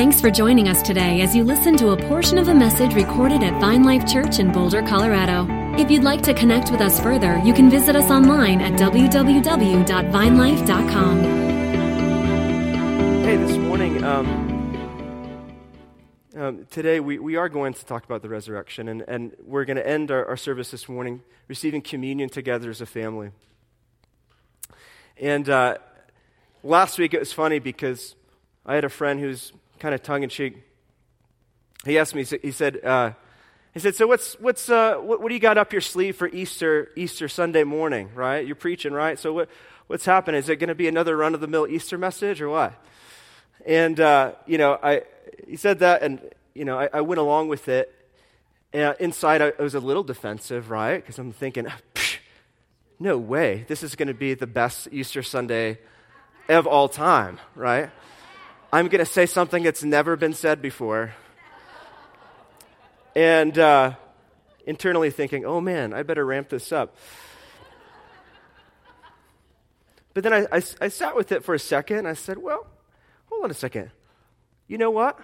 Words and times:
Thanks 0.00 0.16
for 0.18 0.30
joining 0.30 0.66
us 0.66 0.80
today 0.80 1.20
as 1.20 1.36
you 1.36 1.44
listen 1.44 1.76
to 1.76 1.90
a 1.90 1.96
portion 2.08 2.38
of 2.38 2.48
a 2.48 2.54
message 2.54 2.94
recorded 2.94 3.42
at 3.42 3.60
Vine 3.60 3.84
Life 3.84 4.10
Church 4.10 4.38
in 4.38 4.50
Boulder, 4.50 4.80
Colorado. 4.80 5.46
If 5.78 5.90
you'd 5.90 6.04
like 6.04 6.22
to 6.22 6.32
connect 6.32 6.70
with 6.70 6.80
us 6.80 6.98
further, 6.98 7.36
you 7.44 7.52
can 7.52 7.68
visit 7.68 7.94
us 7.94 8.10
online 8.10 8.62
at 8.62 8.80
www.vinelife.com. 8.80 11.20
Hey, 13.24 13.36
this 13.36 13.58
morning, 13.58 14.02
um, 14.02 15.36
um, 16.34 16.66
today 16.70 16.98
we, 16.98 17.18
we 17.18 17.36
are 17.36 17.50
going 17.50 17.74
to 17.74 17.84
talk 17.84 18.06
about 18.06 18.22
the 18.22 18.30
resurrection, 18.30 18.88
and, 18.88 19.02
and 19.02 19.36
we're 19.44 19.66
going 19.66 19.76
to 19.76 19.86
end 19.86 20.10
our, 20.10 20.24
our 20.24 20.38
service 20.38 20.70
this 20.70 20.88
morning 20.88 21.20
receiving 21.46 21.82
communion 21.82 22.30
together 22.30 22.70
as 22.70 22.80
a 22.80 22.86
family. 22.86 23.32
And 25.18 25.50
uh, 25.50 25.76
last 26.62 26.98
week 26.98 27.12
it 27.12 27.20
was 27.20 27.34
funny 27.34 27.58
because 27.58 28.16
I 28.64 28.76
had 28.76 28.84
a 28.84 28.88
friend 28.88 29.20
who's 29.20 29.52
kind 29.80 29.94
of 29.94 30.02
tongue 30.02 30.22
in 30.22 30.28
cheek. 30.28 30.62
He 31.84 31.98
asked 31.98 32.14
me, 32.14 32.24
he 32.24 32.52
said, 32.52 32.84
uh, 32.84 33.12
he 33.72 33.80
said, 33.80 33.94
so 33.94 34.06
what's, 34.06 34.34
what's, 34.40 34.68
uh, 34.68 34.96
what, 34.96 35.20
what, 35.22 35.28
do 35.28 35.34
you 35.34 35.40
got 35.40 35.56
up 35.56 35.72
your 35.72 35.80
sleeve 35.80 36.16
for 36.16 36.28
Easter, 36.28 36.90
Easter 36.96 37.28
Sunday 37.28 37.64
morning, 37.64 38.10
right? 38.14 38.46
You're 38.46 38.56
preaching, 38.56 38.92
right? 38.92 39.18
So 39.18 39.32
what, 39.32 39.48
what's 39.86 40.04
happening? 40.04 40.38
Is 40.38 40.48
it 40.48 40.56
going 40.56 40.68
to 40.68 40.74
be 40.74 40.88
another 40.88 41.16
run-of-the-mill 41.16 41.68
Easter 41.68 41.96
message 41.96 42.40
or 42.42 42.50
what? 42.50 42.74
And, 43.66 43.98
uh, 43.98 44.32
you 44.46 44.58
know, 44.58 44.78
I, 44.82 45.02
he 45.46 45.56
said 45.56 45.78
that 45.78 46.02
and, 46.02 46.20
you 46.54 46.64
know, 46.64 46.78
I, 46.78 46.88
I 46.92 47.00
went 47.00 47.20
along 47.20 47.48
with 47.48 47.68
it. 47.68 47.94
And 48.72 48.94
inside 49.00 49.40
I, 49.40 49.52
I 49.58 49.62
was 49.62 49.74
a 49.74 49.80
little 49.80 50.04
defensive, 50.04 50.70
right? 50.70 50.96
Because 50.96 51.18
I'm 51.18 51.32
thinking, 51.32 51.66
no 52.98 53.18
way. 53.18 53.64
This 53.68 53.82
is 53.82 53.94
going 53.94 54.08
to 54.08 54.14
be 54.14 54.34
the 54.34 54.46
best 54.46 54.88
Easter 54.92 55.22
Sunday 55.22 55.78
of 56.48 56.66
all 56.66 56.88
time, 56.88 57.38
right? 57.54 57.90
I'm 58.72 58.86
going 58.86 59.04
to 59.04 59.10
say 59.10 59.26
something 59.26 59.64
that's 59.64 59.82
never 59.82 60.16
been 60.16 60.32
said 60.32 60.62
before. 60.62 61.12
And 63.16 63.58
uh, 63.58 63.94
internally 64.64 65.10
thinking, 65.10 65.44
oh 65.44 65.60
man, 65.60 65.92
I 65.92 66.04
better 66.04 66.24
ramp 66.24 66.48
this 66.50 66.70
up. 66.70 66.94
But 70.14 70.22
then 70.22 70.32
I, 70.32 70.46
I, 70.52 70.62
I 70.80 70.88
sat 70.88 71.16
with 71.16 71.32
it 71.32 71.44
for 71.44 71.54
a 71.54 71.58
second. 71.58 72.06
I 72.06 72.14
said, 72.14 72.38
well, 72.38 72.66
hold 73.26 73.44
on 73.44 73.50
a 73.50 73.54
second. 73.54 73.90
You 74.68 74.78
know 74.78 74.90
what? 74.90 75.18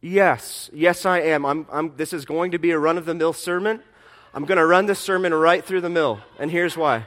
Yes, 0.00 0.70
yes, 0.72 1.06
I 1.06 1.20
am. 1.20 1.44
I'm, 1.44 1.66
I'm, 1.70 1.96
this 1.96 2.12
is 2.12 2.24
going 2.24 2.52
to 2.52 2.58
be 2.58 2.70
a 2.72 2.78
run 2.78 2.98
of 2.98 3.04
the 3.04 3.14
mill 3.14 3.32
sermon. 3.32 3.80
I'm 4.34 4.44
going 4.46 4.58
to 4.58 4.66
run 4.66 4.86
this 4.86 4.98
sermon 4.98 5.32
right 5.34 5.64
through 5.64 5.82
the 5.82 5.90
mill. 5.90 6.20
And 6.38 6.50
here's 6.50 6.76
why. 6.76 7.06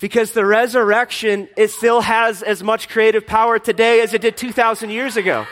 Because 0.00 0.32
the 0.32 0.46
resurrection, 0.46 1.48
it 1.56 1.68
still 1.68 2.00
has 2.00 2.42
as 2.42 2.62
much 2.62 2.88
creative 2.88 3.26
power 3.26 3.58
today 3.58 4.00
as 4.00 4.14
it 4.14 4.20
did 4.20 4.36
2,000 4.36 4.90
years 4.90 5.16
ago. 5.16 5.46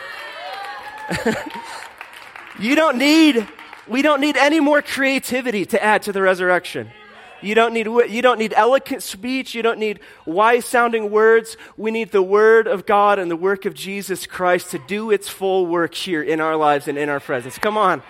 you 2.59 2.75
don't 2.75 2.97
need, 2.97 3.45
we 3.87 4.01
don't 4.01 4.21
need 4.21 4.37
any 4.37 4.59
more 4.59 4.81
creativity 4.81 5.65
to 5.65 5.83
add 5.83 6.03
to 6.03 6.13
the 6.13 6.21
resurrection. 6.21 6.89
You 7.41 7.53
don't 7.53 7.73
need, 7.73 7.85
you 7.85 8.21
don't 8.21 8.39
need 8.39 8.53
eloquent 8.55 9.03
speech. 9.03 9.53
You 9.53 9.61
don't 9.61 9.79
need 9.79 9.99
wise 10.25 10.65
sounding 10.65 11.11
words. 11.11 11.55
We 11.75 11.91
need 11.91 12.11
the 12.11 12.21
word 12.21 12.67
of 12.67 12.85
God 12.85 13.19
and 13.19 13.29
the 13.29 13.35
work 13.35 13.65
of 13.65 13.73
Jesus 13.73 14.25
Christ 14.25 14.71
to 14.71 14.79
do 14.87 15.11
its 15.11 15.29
full 15.29 15.67
work 15.67 15.93
here 15.93 16.23
in 16.23 16.41
our 16.41 16.55
lives 16.55 16.87
and 16.87 16.97
in 16.97 17.09
our 17.09 17.19
presence. 17.19 17.57
Come 17.57 17.77
on. 17.77 18.01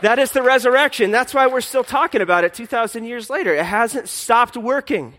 That 0.00 0.18
is 0.18 0.30
the 0.30 0.42
resurrection. 0.42 1.10
That's 1.10 1.34
why 1.34 1.46
we're 1.48 1.60
still 1.60 1.84
talking 1.84 2.20
about 2.20 2.44
it 2.44 2.54
2,000 2.54 3.04
years 3.04 3.28
later. 3.28 3.54
It 3.54 3.64
hasn't 3.64 4.08
stopped 4.08 4.56
working. 4.56 5.14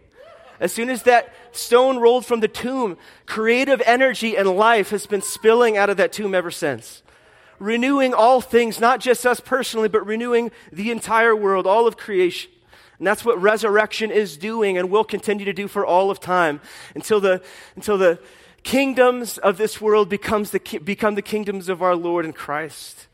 As 0.60 0.72
soon 0.72 0.90
as 0.90 1.04
that 1.04 1.34
stone 1.52 1.98
rolled 1.98 2.26
from 2.26 2.40
the 2.40 2.48
tomb, 2.48 2.98
creative 3.26 3.82
energy 3.86 4.38
and 4.38 4.50
life 4.50 4.90
has 4.92 5.06
been 5.06 5.22
spilling 5.22 5.78
out 5.78 5.90
of 5.90 5.98
that 5.98 6.14
tomb 6.14 6.34
ever 6.34 6.52
since. 6.52 7.04
Renewing 7.60 8.14
all 8.14 8.40
things, 8.40 8.80
not 8.80 9.02
just 9.02 9.26
us 9.26 9.42
personally, 9.42 9.90
but 9.90 10.06
renewing 10.06 10.52
the 10.72 10.92
entire 10.92 11.36
world, 11.36 11.68
all 11.68 11.88
of 11.88 11.98
creation. 11.98 12.52
And 12.98 13.08
that's 13.08 13.24
what 13.26 13.42
resurrection 13.42 14.12
is 14.12 14.38
doing 14.38 14.78
and 14.78 14.90
will 14.90 15.06
continue 15.06 15.46
to 15.46 15.54
do 15.54 15.68
for 15.68 15.86
all 15.86 16.12
of 16.12 16.20
time 16.20 16.62
until 16.96 17.20
the, 17.20 17.42
until 17.76 17.98
the 17.98 18.20
kingdoms 18.64 19.38
of 19.38 19.58
this 19.58 19.80
world 19.82 20.10
becomes 20.10 20.52
the, 20.52 20.60
become 20.84 21.16
the 21.16 21.22
kingdoms 21.22 21.70
of 21.70 21.82
our 21.82 21.96
Lord 21.96 22.26
and 22.26 22.36
Christ. 22.36 23.08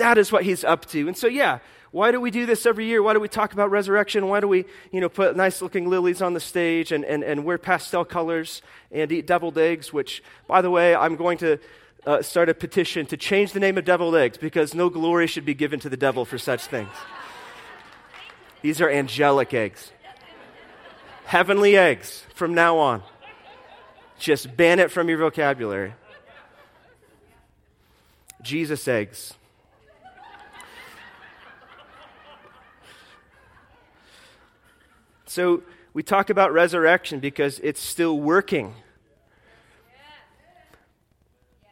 That 0.00 0.16
is 0.16 0.32
what 0.32 0.44
he's 0.44 0.64
up 0.64 0.86
to. 0.86 1.08
And 1.08 1.16
so, 1.16 1.26
yeah, 1.26 1.58
why 1.90 2.10
do 2.10 2.22
we 2.22 2.30
do 2.30 2.46
this 2.46 2.64
every 2.64 2.86
year? 2.86 3.02
Why 3.02 3.12
do 3.12 3.20
we 3.20 3.28
talk 3.28 3.52
about 3.52 3.70
resurrection? 3.70 4.28
Why 4.28 4.40
do 4.40 4.48
we, 4.48 4.64
you 4.90 4.98
know, 4.98 5.10
put 5.10 5.36
nice 5.36 5.60
looking 5.60 5.90
lilies 5.90 6.22
on 6.22 6.32
the 6.32 6.40
stage 6.40 6.90
and, 6.90 7.04
and, 7.04 7.22
and 7.22 7.44
wear 7.44 7.58
pastel 7.58 8.06
colors 8.06 8.62
and 8.90 9.12
eat 9.12 9.26
deviled 9.26 9.58
eggs, 9.58 9.92
which, 9.92 10.22
by 10.46 10.62
the 10.62 10.70
way, 10.70 10.94
I'm 10.96 11.16
going 11.16 11.36
to 11.38 11.58
uh, 12.06 12.22
start 12.22 12.48
a 12.48 12.54
petition 12.54 13.04
to 13.06 13.18
change 13.18 13.52
the 13.52 13.60
name 13.60 13.76
of 13.76 13.84
deviled 13.84 14.16
eggs 14.16 14.38
because 14.38 14.74
no 14.74 14.88
glory 14.88 15.26
should 15.26 15.44
be 15.44 15.52
given 15.52 15.78
to 15.80 15.90
the 15.90 15.98
devil 15.98 16.24
for 16.24 16.38
such 16.38 16.64
things. 16.64 16.88
These 18.62 18.80
are 18.80 18.88
angelic 18.88 19.52
eggs, 19.52 19.92
heavenly 21.26 21.76
eggs 21.76 22.24
from 22.34 22.54
now 22.54 22.78
on. 22.78 23.02
Just 24.18 24.56
ban 24.56 24.78
it 24.78 24.90
from 24.90 25.10
your 25.10 25.18
vocabulary. 25.18 25.92
Jesus 28.42 28.88
eggs. 28.88 29.34
So 35.30 35.62
we 35.94 36.02
talk 36.02 36.28
about 36.28 36.52
resurrection 36.52 37.20
because 37.20 37.60
it's 37.60 37.80
still 37.80 38.18
working. 38.18 38.74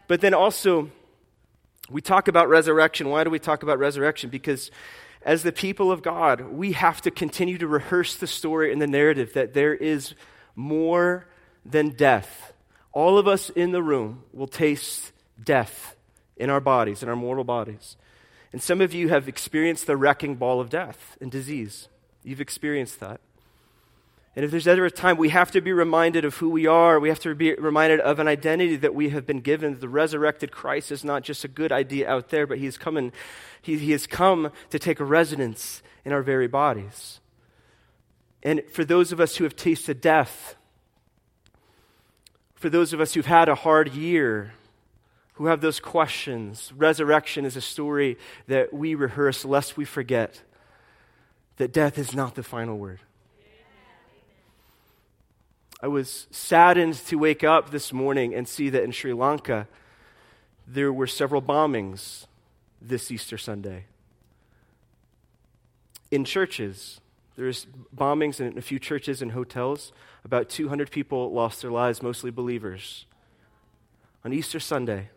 But 0.06 0.20
then 0.20 0.32
also, 0.32 0.90
we 1.90 2.00
talk 2.00 2.28
about 2.28 2.48
resurrection. 2.48 3.08
Why 3.08 3.24
do 3.24 3.30
we 3.30 3.40
talk 3.40 3.64
about 3.64 3.80
resurrection? 3.80 4.30
Because 4.30 4.70
as 5.22 5.42
the 5.42 5.50
people 5.50 5.90
of 5.90 6.02
God, 6.02 6.52
we 6.52 6.70
have 6.70 7.00
to 7.00 7.10
continue 7.10 7.58
to 7.58 7.66
rehearse 7.66 8.14
the 8.14 8.28
story 8.28 8.72
and 8.72 8.80
the 8.80 8.86
narrative 8.86 9.34
that 9.34 9.54
there 9.54 9.74
is 9.74 10.14
more 10.54 11.26
than 11.66 11.90
death. 11.90 12.52
All 12.92 13.18
of 13.18 13.26
us 13.26 13.50
in 13.50 13.72
the 13.72 13.82
room 13.82 14.22
will 14.32 14.46
taste 14.46 15.10
death 15.42 15.96
in 16.36 16.48
our 16.48 16.60
bodies, 16.60 17.02
in 17.02 17.08
our 17.08 17.16
mortal 17.16 17.42
bodies. 17.42 17.96
And 18.52 18.62
some 18.62 18.80
of 18.80 18.94
you 18.94 19.08
have 19.08 19.26
experienced 19.26 19.88
the 19.88 19.96
wrecking 19.96 20.36
ball 20.36 20.60
of 20.60 20.70
death 20.70 21.18
and 21.20 21.28
disease. 21.28 21.88
You've 22.22 22.40
experienced 22.40 23.00
that. 23.00 23.20
And 24.38 24.44
if 24.44 24.52
there's 24.52 24.68
ever 24.68 24.84
a 24.84 24.90
time 24.92 25.16
we 25.16 25.30
have 25.30 25.50
to 25.50 25.60
be 25.60 25.72
reminded 25.72 26.24
of 26.24 26.36
who 26.36 26.48
we 26.48 26.64
are, 26.64 27.00
we 27.00 27.08
have 27.08 27.18
to 27.18 27.34
be 27.34 27.54
reminded 27.54 27.98
of 27.98 28.20
an 28.20 28.28
identity 28.28 28.76
that 28.76 28.94
we 28.94 29.08
have 29.08 29.26
been 29.26 29.40
given. 29.40 29.80
The 29.80 29.88
resurrected 29.88 30.52
Christ 30.52 30.92
is 30.92 31.02
not 31.02 31.24
just 31.24 31.42
a 31.42 31.48
good 31.48 31.72
idea 31.72 32.08
out 32.08 32.28
there, 32.28 32.46
but 32.46 32.58
he 32.58 32.66
has 32.66 32.78
come, 32.78 32.96
in, 32.96 33.10
he, 33.60 33.78
he 33.78 33.90
has 33.90 34.06
come 34.06 34.52
to 34.70 34.78
take 34.78 35.00
a 35.00 35.04
residence 35.04 35.82
in 36.04 36.12
our 36.12 36.22
very 36.22 36.46
bodies. 36.46 37.18
And 38.44 38.62
for 38.70 38.84
those 38.84 39.10
of 39.10 39.18
us 39.18 39.38
who 39.38 39.42
have 39.42 39.56
tasted 39.56 40.00
death, 40.00 40.54
for 42.54 42.70
those 42.70 42.92
of 42.92 43.00
us 43.00 43.14
who've 43.14 43.26
had 43.26 43.48
a 43.48 43.56
hard 43.56 43.92
year, 43.92 44.52
who 45.32 45.46
have 45.46 45.62
those 45.62 45.80
questions, 45.80 46.72
resurrection 46.76 47.44
is 47.44 47.56
a 47.56 47.60
story 47.60 48.16
that 48.46 48.72
we 48.72 48.94
rehearse 48.94 49.44
lest 49.44 49.76
we 49.76 49.84
forget 49.84 50.42
that 51.56 51.72
death 51.72 51.98
is 51.98 52.14
not 52.14 52.36
the 52.36 52.44
final 52.44 52.78
word. 52.78 53.00
I 55.80 55.86
was 55.86 56.26
saddened 56.30 56.94
to 57.06 57.16
wake 57.16 57.44
up 57.44 57.70
this 57.70 57.92
morning 57.92 58.34
and 58.34 58.48
see 58.48 58.68
that 58.70 58.82
in 58.82 58.90
Sri 58.90 59.12
Lanka 59.12 59.68
there 60.66 60.92
were 60.92 61.06
several 61.06 61.40
bombings 61.40 62.26
this 62.82 63.10
Easter 63.10 63.38
Sunday. 63.38 63.84
In 66.10 66.24
churches, 66.24 67.00
there's 67.36 67.66
bombings 67.96 68.40
in 68.40 68.58
a 68.58 68.62
few 68.62 68.80
churches 68.80 69.22
and 69.22 69.32
hotels. 69.32 69.92
About 70.24 70.48
200 70.48 70.90
people 70.90 71.32
lost 71.32 71.62
their 71.62 71.70
lives, 71.70 72.02
mostly 72.02 72.30
believers, 72.32 73.06
on 74.24 74.32
Easter 74.32 74.58
Sunday. 74.58 75.10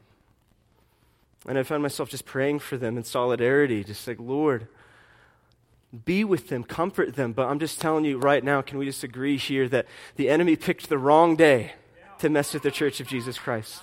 And 1.47 1.57
I 1.57 1.63
found 1.63 1.81
myself 1.81 2.09
just 2.09 2.25
praying 2.25 2.59
for 2.59 2.77
them 2.77 2.97
in 2.97 3.03
solidarity, 3.03 3.83
just 3.83 4.07
like, 4.07 4.19
Lord, 4.19 4.67
be 6.05 6.23
with 6.23 6.47
them, 6.47 6.63
comfort 6.63 7.15
them. 7.15 7.33
But 7.33 7.47
I'm 7.47 7.59
just 7.59 7.81
telling 7.81 8.05
you 8.05 8.17
right 8.17 8.43
now, 8.43 8.61
can 8.61 8.77
we 8.77 8.85
just 8.85 9.03
agree 9.03 9.37
here 9.37 9.67
that 9.69 9.85
the 10.15 10.29
enemy 10.29 10.55
picked 10.55 10.89
the 10.89 10.97
wrong 10.97 11.35
day 11.35 11.73
to 12.19 12.29
mess 12.29 12.53
with 12.53 12.63
the 12.63 12.71
church 12.71 12.99
of 12.99 13.07
Jesus 13.07 13.37
Christ? 13.37 13.81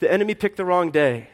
The 0.00 0.10
enemy 0.10 0.34
picked 0.34 0.56
the 0.56 0.64
wrong 0.64 0.90
day. 0.90 1.28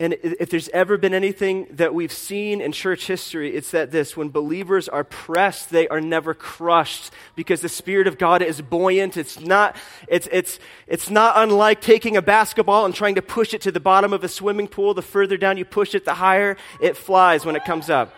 And 0.00 0.16
if 0.22 0.50
there's 0.50 0.68
ever 0.70 0.98
been 0.98 1.14
anything 1.14 1.68
that 1.70 1.94
we've 1.94 2.12
seen 2.12 2.60
in 2.60 2.72
church 2.72 3.06
history, 3.06 3.54
it's 3.54 3.70
that 3.70 3.92
this 3.92 4.16
when 4.16 4.28
believers 4.28 4.88
are 4.88 5.04
pressed, 5.04 5.70
they 5.70 5.86
are 5.86 6.00
never 6.00 6.34
crushed 6.34 7.12
because 7.36 7.60
the 7.60 7.68
Spirit 7.68 8.08
of 8.08 8.18
God 8.18 8.42
is 8.42 8.60
buoyant. 8.60 9.16
It's 9.16 9.38
not, 9.38 9.76
it's, 10.08 10.28
it's, 10.32 10.58
it's 10.88 11.10
not 11.10 11.34
unlike 11.36 11.80
taking 11.80 12.16
a 12.16 12.22
basketball 12.22 12.84
and 12.84 12.92
trying 12.92 13.14
to 13.14 13.22
push 13.22 13.54
it 13.54 13.60
to 13.62 13.70
the 13.70 13.78
bottom 13.78 14.12
of 14.12 14.24
a 14.24 14.28
swimming 14.28 14.66
pool. 14.66 14.94
The 14.94 15.02
further 15.02 15.36
down 15.36 15.58
you 15.58 15.64
push 15.64 15.94
it, 15.94 16.04
the 16.04 16.14
higher 16.14 16.56
it 16.80 16.96
flies 16.96 17.46
when 17.46 17.54
it 17.54 17.64
comes 17.64 17.88
up. 17.88 18.12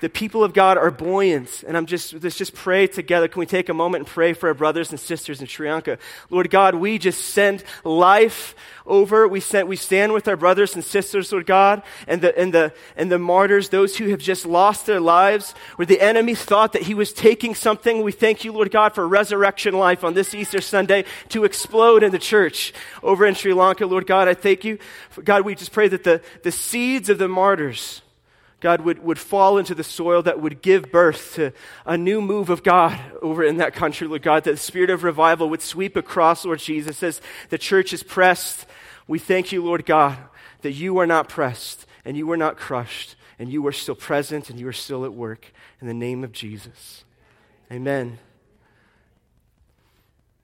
The 0.00 0.08
people 0.08 0.44
of 0.44 0.52
God 0.52 0.76
are 0.76 0.90
buoyant. 0.90 1.64
And 1.66 1.76
I'm 1.76 1.86
just, 1.86 2.12
let's 2.22 2.36
just 2.36 2.54
pray 2.54 2.86
together. 2.86 3.28
Can 3.28 3.40
we 3.40 3.46
take 3.46 3.68
a 3.68 3.74
moment 3.74 4.02
and 4.02 4.06
pray 4.06 4.32
for 4.32 4.48
our 4.48 4.54
brothers 4.54 4.90
and 4.90 5.00
sisters 5.00 5.40
in 5.40 5.46
Sri 5.46 5.70
Lanka? 5.70 5.98
Lord 6.30 6.50
God, 6.50 6.74
we 6.74 6.98
just 6.98 7.24
send 7.26 7.64
life 7.84 8.54
over. 8.86 9.26
We, 9.26 9.40
send, 9.40 9.68
we 9.68 9.76
stand 9.76 10.12
with 10.12 10.28
our 10.28 10.36
brothers 10.36 10.74
and 10.74 10.84
sisters, 10.84 11.32
Lord 11.32 11.46
God, 11.46 11.82
and 12.06 12.20
the, 12.20 12.38
and, 12.38 12.52
the, 12.52 12.72
and 12.96 13.10
the 13.10 13.18
martyrs, 13.18 13.70
those 13.70 13.96
who 13.96 14.08
have 14.10 14.20
just 14.20 14.46
lost 14.46 14.86
their 14.86 15.00
lives, 15.00 15.52
where 15.76 15.86
the 15.86 16.00
enemy 16.00 16.34
thought 16.34 16.72
that 16.72 16.82
he 16.82 16.94
was 16.94 17.12
taking 17.12 17.54
something. 17.54 18.02
We 18.02 18.12
thank 18.12 18.44
you, 18.44 18.52
Lord 18.52 18.70
God, 18.70 18.94
for 18.94 19.06
resurrection 19.06 19.74
life 19.74 20.04
on 20.04 20.14
this 20.14 20.34
Easter 20.34 20.60
Sunday 20.60 21.04
to 21.30 21.44
explode 21.44 22.02
in 22.02 22.12
the 22.12 22.18
church 22.18 22.72
over 23.02 23.26
in 23.26 23.34
Sri 23.34 23.52
Lanka. 23.52 23.86
Lord 23.86 24.06
God, 24.06 24.28
I 24.28 24.34
thank 24.34 24.64
you. 24.64 24.78
God, 25.24 25.44
we 25.44 25.54
just 25.54 25.72
pray 25.72 25.88
that 25.88 26.04
the, 26.04 26.20
the 26.42 26.52
seeds 26.52 27.08
of 27.08 27.18
the 27.18 27.28
martyrs, 27.28 28.02
God 28.66 28.80
would, 28.80 28.98
would 29.04 29.20
fall 29.20 29.58
into 29.58 29.76
the 29.76 29.84
soil 29.84 30.22
that 30.22 30.40
would 30.40 30.60
give 30.60 30.90
birth 30.90 31.34
to 31.36 31.52
a 31.84 31.96
new 31.96 32.20
move 32.20 32.50
of 32.50 32.64
God 32.64 32.98
over 33.22 33.44
in 33.44 33.58
that 33.58 33.74
country, 33.74 34.08
Lord 34.08 34.22
God, 34.22 34.42
that 34.42 34.50
the 34.50 34.56
spirit 34.56 34.90
of 34.90 35.04
revival 35.04 35.48
would 35.50 35.62
sweep 35.62 35.94
across, 35.94 36.44
Lord 36.44 36.58
Jesus, 36.58 37.00
as 37.00 37.20
the 37.50 37.58
church 37.58 37.92
is 37.92 38.02
pressed. 38.02 38.66
We 39.06 39.20
thank 39.20 39.52
you, 39.52 39.62
Lord 39.62 39.86
God, 39.86 40.18
that 40.62 40.72
you 40.72 40.98
are 40.98 41.06
not 41.06 41.28
pressed 41.28 41.86
and 42.04 42.16
you 42.16 42.28
are 42.32 42.36
not 42.36 42.56
crushed 42.56 43.14
and 43.38 43.52
you 43.52 43.64
are 43.68 43.72
still 43.72 43.94
present 43.94 44.50
and 44.50 44.58
you 44.58 44.66
are 44.66 44.72
still 44.72 45.04
at 45.04 45.14
work 45.14 45.52
in 45.80 45.86
the 45.86 45.94
name 45.94 46.24
of 46.24 46.32
Jesus. 46.32 47.04
Amen. 47.70 48.18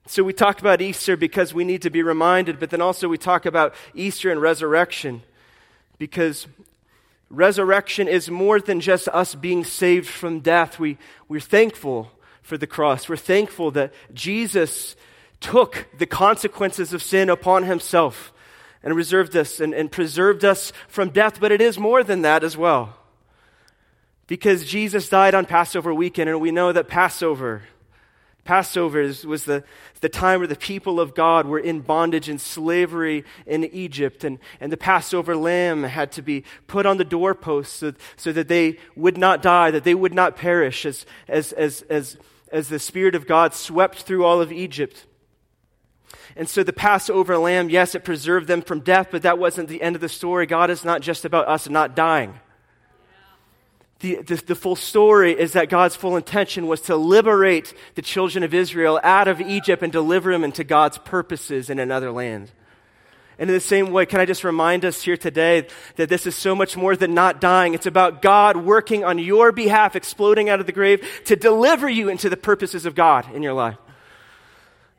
So 0.07 0.23
we 0.23 0.31
talk 0.31 0.61
about 0.61 0.79
Easter 0.79 1.17
because 1.17 1.53
we 1.53 1.65
need 1.65 1.81
to 1.81 1.89
be 1.89 2.01
reminded, 2.01 2.57
but 2.57 2.69
then 2.69 2.79
also 2.79 3.09
we 3.09 3.17
talk 3.17 3.45
about 3.45 3.75
Easter 3.93 4.31
and 4.31 4.41
resurrection 4.41 5.23
because 5.97 6.47
resurrection 7.33 8.07
is 8.07 8.29
more 8.29 8.59
than 8.59 8.79
just 8.79 9.07
us 9.09 9.35
being 9.35 9.63
saved 9.63 10.07
from 10.07 10.39
death. 10.39 10.79
We, 10.79 10.97
we're 11.27 11.39
thankful 11.39 12.11
for 12.41 12.57
the 12.57 12.67
cross. 12.67 13.09
We're 13.09 13.17
thankful 13.17 13.71
that 13.71 13.93
Jesus 14.13 14.95
took 15.41 15.87
the 15.97 16.05
consequences 16.05 16.93
of 16.93 17.01
sin 17.01 17.29
upon 17.29 17.63
himself 17.63 18.31
and 18.83 18.95
reserved 18.95 19.35
us 19.35 19.59
and, 19.59 19.73
and 19.73 19.91
preserved 19.91 20.45
us 20.45 20.71
from 20.87 21.09
death. 21.09 21.39
But 21.39 21.51
it 21.51 21.61
is 21.61 21.79
more 21.79 22.03
than 22.03 22.21
that 22.21 22.43
as 22.43 22.55
well. 22.55 22.95
Because 24.27 24.65
Jesus 24.65 25.09
died 25.09 25.35
on 25.35 25.45
Passover 25.45 25.93
weekend, 25.93 26.29
and 26.29 26.39
we 26.39 26.51
know 26.51 26.71
that 26.71 26.87
Passover 26.87 27.63
Passover 28.43 29.01
was 29.01 29.45
the, 29.45 29.63
the 30.01 30.09
time 30.09 30.39
where 30.39 30.47
the 30.47 30.55
people 30.55 30.99
of 30.99 31.15
God 31.15 31.45
were 31.45 31.59
in 31.59 31.79
bondage 31.79 32.27
and 32.27 32.41
slavery 32.41 33.23
in 33.45 33.63
Egypt, 33.65 34.25
and, 34.25 34.37
and 34.59 34.69
the 34.71 34.77
Passover 34.77 35.35
lamb 35.35 35.83
had 35.83 36.11
to 36.13 36.21
be 36.21 36.43
put 36.67 36.85
on 36.85 36.97
the 36.97 37.05
doorpost 37.05 37.73
so, 37.77 37.93
so 38.17 38.33
that 38.33 38.49
they 38.49 38.77
would 38.95 39.17
not 39.17 39.41
die, 39.41 39.71
that 39.71 39.85
they 39.85 39.95
would 39.95 40.13
not 40.13 40.35
perish 40.35 40.85
as, 40.85 41.05
as, 41.29 41.53
as, 41.53 41.83
as, 41.83 42.17
as 42.51 42.67
the 42.67 42.79
Spirit 42.79 43.15
of 43.15 43.27
God 43.27 43.53
swept 43.53 44.03
through 44.03 44.25
all 44.25 44.41
of 44.41 44.51
Egypt. 44.51 45.05
And 46.35 46.49
so 46.49 46.63
the 46.63 46.73
Passover 46.73 47.37
lamb, 47.37 47.69
yes, 47.69 47.95
it 47.95 48.03
preserved 48.03 48.47
them 48.47 48.61
from 48.61 48.81
death, 48.81 49.07
but 49.09 49.21
that 49.21 49.39
wasn't 49.39 49.69
the 49.69 49.81
end 49.81 49.95
of 49.95 50.01
the 50.01 50.09
story. 50.09 50.45
God 50.45 50.69
is 50.69 50.83
not 50.83 51.01
just 51.01 51.23
about 51.23 51.47
us 51.47 51.69
not 51.69 51.95
dying 51.95 52.39
the, 54.03 54.15
the, 54.15 54.35
the, 54.35 54.55
full 54.55 54.75
story 54.75 55.31
is 55.31 55.53
that 55.53 55.69
God's 55.69 55.95
full 55.95 56.17
intention 56.17 56.67
was 56.67 56.81
to 56.81 56.95
liberate 56.97 57.73
the 57.95 58.01
children 58.01 58.43
of 58.43 58.53
Israel 58.53 58.99
out 59.01 59.29
of 59.29 59.39
Egypt 59.39 59.81
and 59.81 59.93
deliver 59.93 60.29
them 60.29 60.43
into 60.43 60.65
God's 60.65 60.97
purposes 60.97 61.69
in 61.69 61.79
another 61.79 62.11
land. 62.11 62.51
And 63.39 63.49
in 63.49 63.53
the 63.55 63.61
same 63.61 63.91
way, 63.91 64.05
can 64.05 64.19
I 64.19 64.25
just 64.25 64.43
remind 64.43 64.83
us 64.83 65.01
here 65.01 65.15
today 65.15 65.67
that 65.95 66.09
this 66.09 66.27
is 66.27 66.35
so 66.35 66.53
much 66.53 66.75
more 66.75 66.97
than 66.97 67.13
not 67.13 67.39
dying? 67.39 67.73
It's 67.73 67.85
about 67.85 68.21
God 68.21 68.57
working 68.57 69.05
on 69.05 69.19
your 69.19 69.53
behalf, 69.53 69.95
exploding 69.95 70.49
out 70.49 70.59
of 70.59 70.65
the 70.65 70.73
grave 70.73 71.21
to 71.25 71.37
deliver 71.37 71.87
you 71.87 72.09
into 72.09 72.29
the 72.29 72.35
purposes 72.35 72.85
of 72.85 72.95
God 72.95 73.33
in 73.33 73.41
your 73.41 73.53
life. 73.53 73.77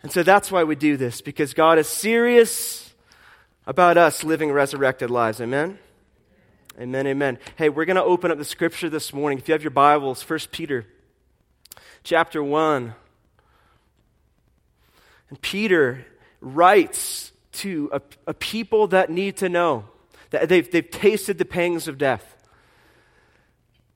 And 0.02 0.10
so 0.10 0.22
that's 0.22 0.50
why 0.50 0.64
we 0.64 0.76
do 0.76 0.96
this, 0.96 1.20
because 1.20 1.52
God 1.52 1.78
is 1.78 1.88
serious 1.88 2.94
about 3.66 3.98
us 3.98 4.24
living 4.24 4.50
resurrected 4.50 5.10
lives. 5.10 5.42
Amen? 5.42 5.78
Amen, 6.81 7.06
amen. 7.06 7.38
Hey, 7.55 7.69
we're 7.69 7.85
going 7.85 7.94
to 7.94 8.03
open 8.03 8.32
up 8.32 8.38
the 8.38 8.44
scripture 8.44 8.91
this 8.91 9.12
morning. 9.12 9.38
If 9.38 9.47
you 9.47 9.53
have 9.53 9.62
your 9.62 9.71
Bibles, 9.71 10.29
1 10.29 10.41
Peter 10.50 10.85
chapter 12.03 12.43
1. 12.43 12.94
And 15.31 15.41
Peter 15.41 16.05
writes 16.41 17.31
to 17.53 17.91
a, 17.93 18.03
a 18.26 18.35
people 18.35 18.88
that 18.88 19.09
need 19.09 19.37
to 19.37 19.49
know 19.49 19.85
that 20.31 20.49
they've, 20.49 20.69
they've 20.69 20.91
tasted 20.91 21.38
the 21.38 21.44
pangs 21.44 21.87
of 21.87 21.97
death, 21.97 22.44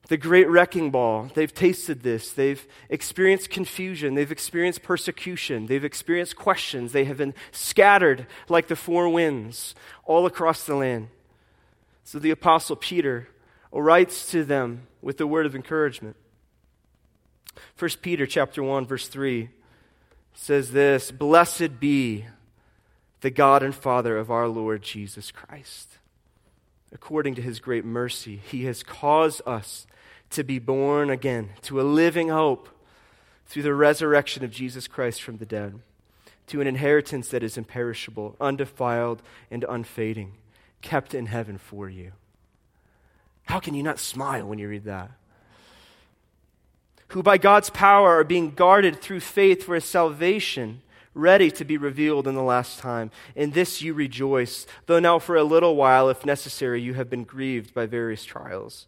the 0.07 0.15
great 0.15 0.47
wrecking 0.47 0.89
ball. 0.89 1.29
They've 1.33 1.53
tasted 1.53 2.01
this. 2.01 2.31
They've 2.31 2.65
experienced 2.89 3.49
confusion. 3.49 4.15
They've 4.15 4.31
experienced 4.31 4.83
persecution. 4.83 5.65
They've 5.65 5.83
experienced 5.83 6.37
questions. 6.37 6.93
They 6.93 7.03
have 7.03 7.17
been 7.17 7.33
scattered 7.51 8.25
like 8.47 8.69
the 8.69 8.77
four 8.77 9.09
winds 9.09 9.75
all 10.05 10.25
across 10.25 10.63
the 10.63 10.75
land. 10.75 11.09
So 12.09 12.17
the 12.17 12.31
Apostle 12.31 12.75
Peter 12.75 13.27
writes 13.71 14.31
to 14.31 14.43
them 14.43 14.87
with 14.99 15.19
the 15.19 15.27
word 15.27 15.45
of 15.45 15.55
encouragement. 15.55 16.15
1 17.77 17.89
Peter 18.01 18.25
chapter 18.25 18.63
1 18.63 18.87
verse 18.87 19.07
3 19.07 19.51
says 20.33 20.71
this, 20.71 21.11
"Blessed 21.11 21.79
be 21.79 22.25
the 23.21 23.29
God 23.29 23.61
and 23.61 23.75
Father 23.75 24.17
of 24.17 24.31
our 24.31 24.47
Lord 24.47 24.81
Jesus 24.81 25.29
Christ. 25.29 25.99
According 26.91 27.35
to 27.35 27.43
his 27.43 27.59
great 27.59 27.85
mercy, 27.85 28.37
he 28.37 28.65
has 28.65 28.81
caused 28.81 29.43
us 29.45 29.85
to 30.31 30.43
be 30.43 30.57
born 30.57 31.11
again 31.11 31.51
to 31.61 31.79
a 31.79 31.83
living 31.83 32.29
hope 32.29 32.69
through 33.45 33.61
the 33.61 33.75
resurrection 33.75 34.43
of 34.43 34.49
Jesus 34.49 34.87
Christ 34.87 35.21
from 35.21 35.37
the 35.37 35.45
dead, 35.45 35.79
to 36.47 36.59
an 36.59 36.65
inheritance 36.65 37.29
that 37.29 37.43
is 37.43 37.55
imperishable, 37.55 38.35
undefiled, 38.41 39.21
and 39.51 39.63
unfading." 39.69 40.33
Kept 40.81 41.13
in 41.13 41.27
heaven 41.27 41.57
for 41.57 41.89
you. 41.89 42.11
How 43.43 43.59
can 43.59 43.73
you 43.73 43.83
not 43.83 43.99
smile 43.99 44.47
when 44.47 44.59
you 44.59 44.67
read 44.67 44.85
that? 44.85 45.11
Who 47.09 47.23
by 47.23 47.37
God's 47.37 47.71
power 47.71 48.19
are 48.19 48.23
being 48.23 48.51
guarded 48.51 49.01
through 49.01 49.21
faith 49.21 49.63
for 49.63 49.75
a 49.75 49.81
salvation 49.81 50.81
ready 51.15 51.49
to 51.51 51.65
be 51.65 51.77
revealed 51.77 52.27
in 52.27 52.35
the 52.35 52.43
last 52.43 52.79
time. 52.79 53.11
In 53.35 53.51
this 53.51 53.81
you 53.81 53.93
rejoice, 53.93 54.67
though 54.85 54.99
now 54.99 55.19
for 55.19 55.35
a 55.35 55.43
little 55.43 55.75
while, 55.75 56.09
if 56.09 56.25
necessary, 56.25 56.81
you 56.81 56.93
have 56.93 57.09
been 57.09 57.23
grieved 57.23 57.73
by 57.73 57.85
various 57.85 58.23
trials 58.23 58.87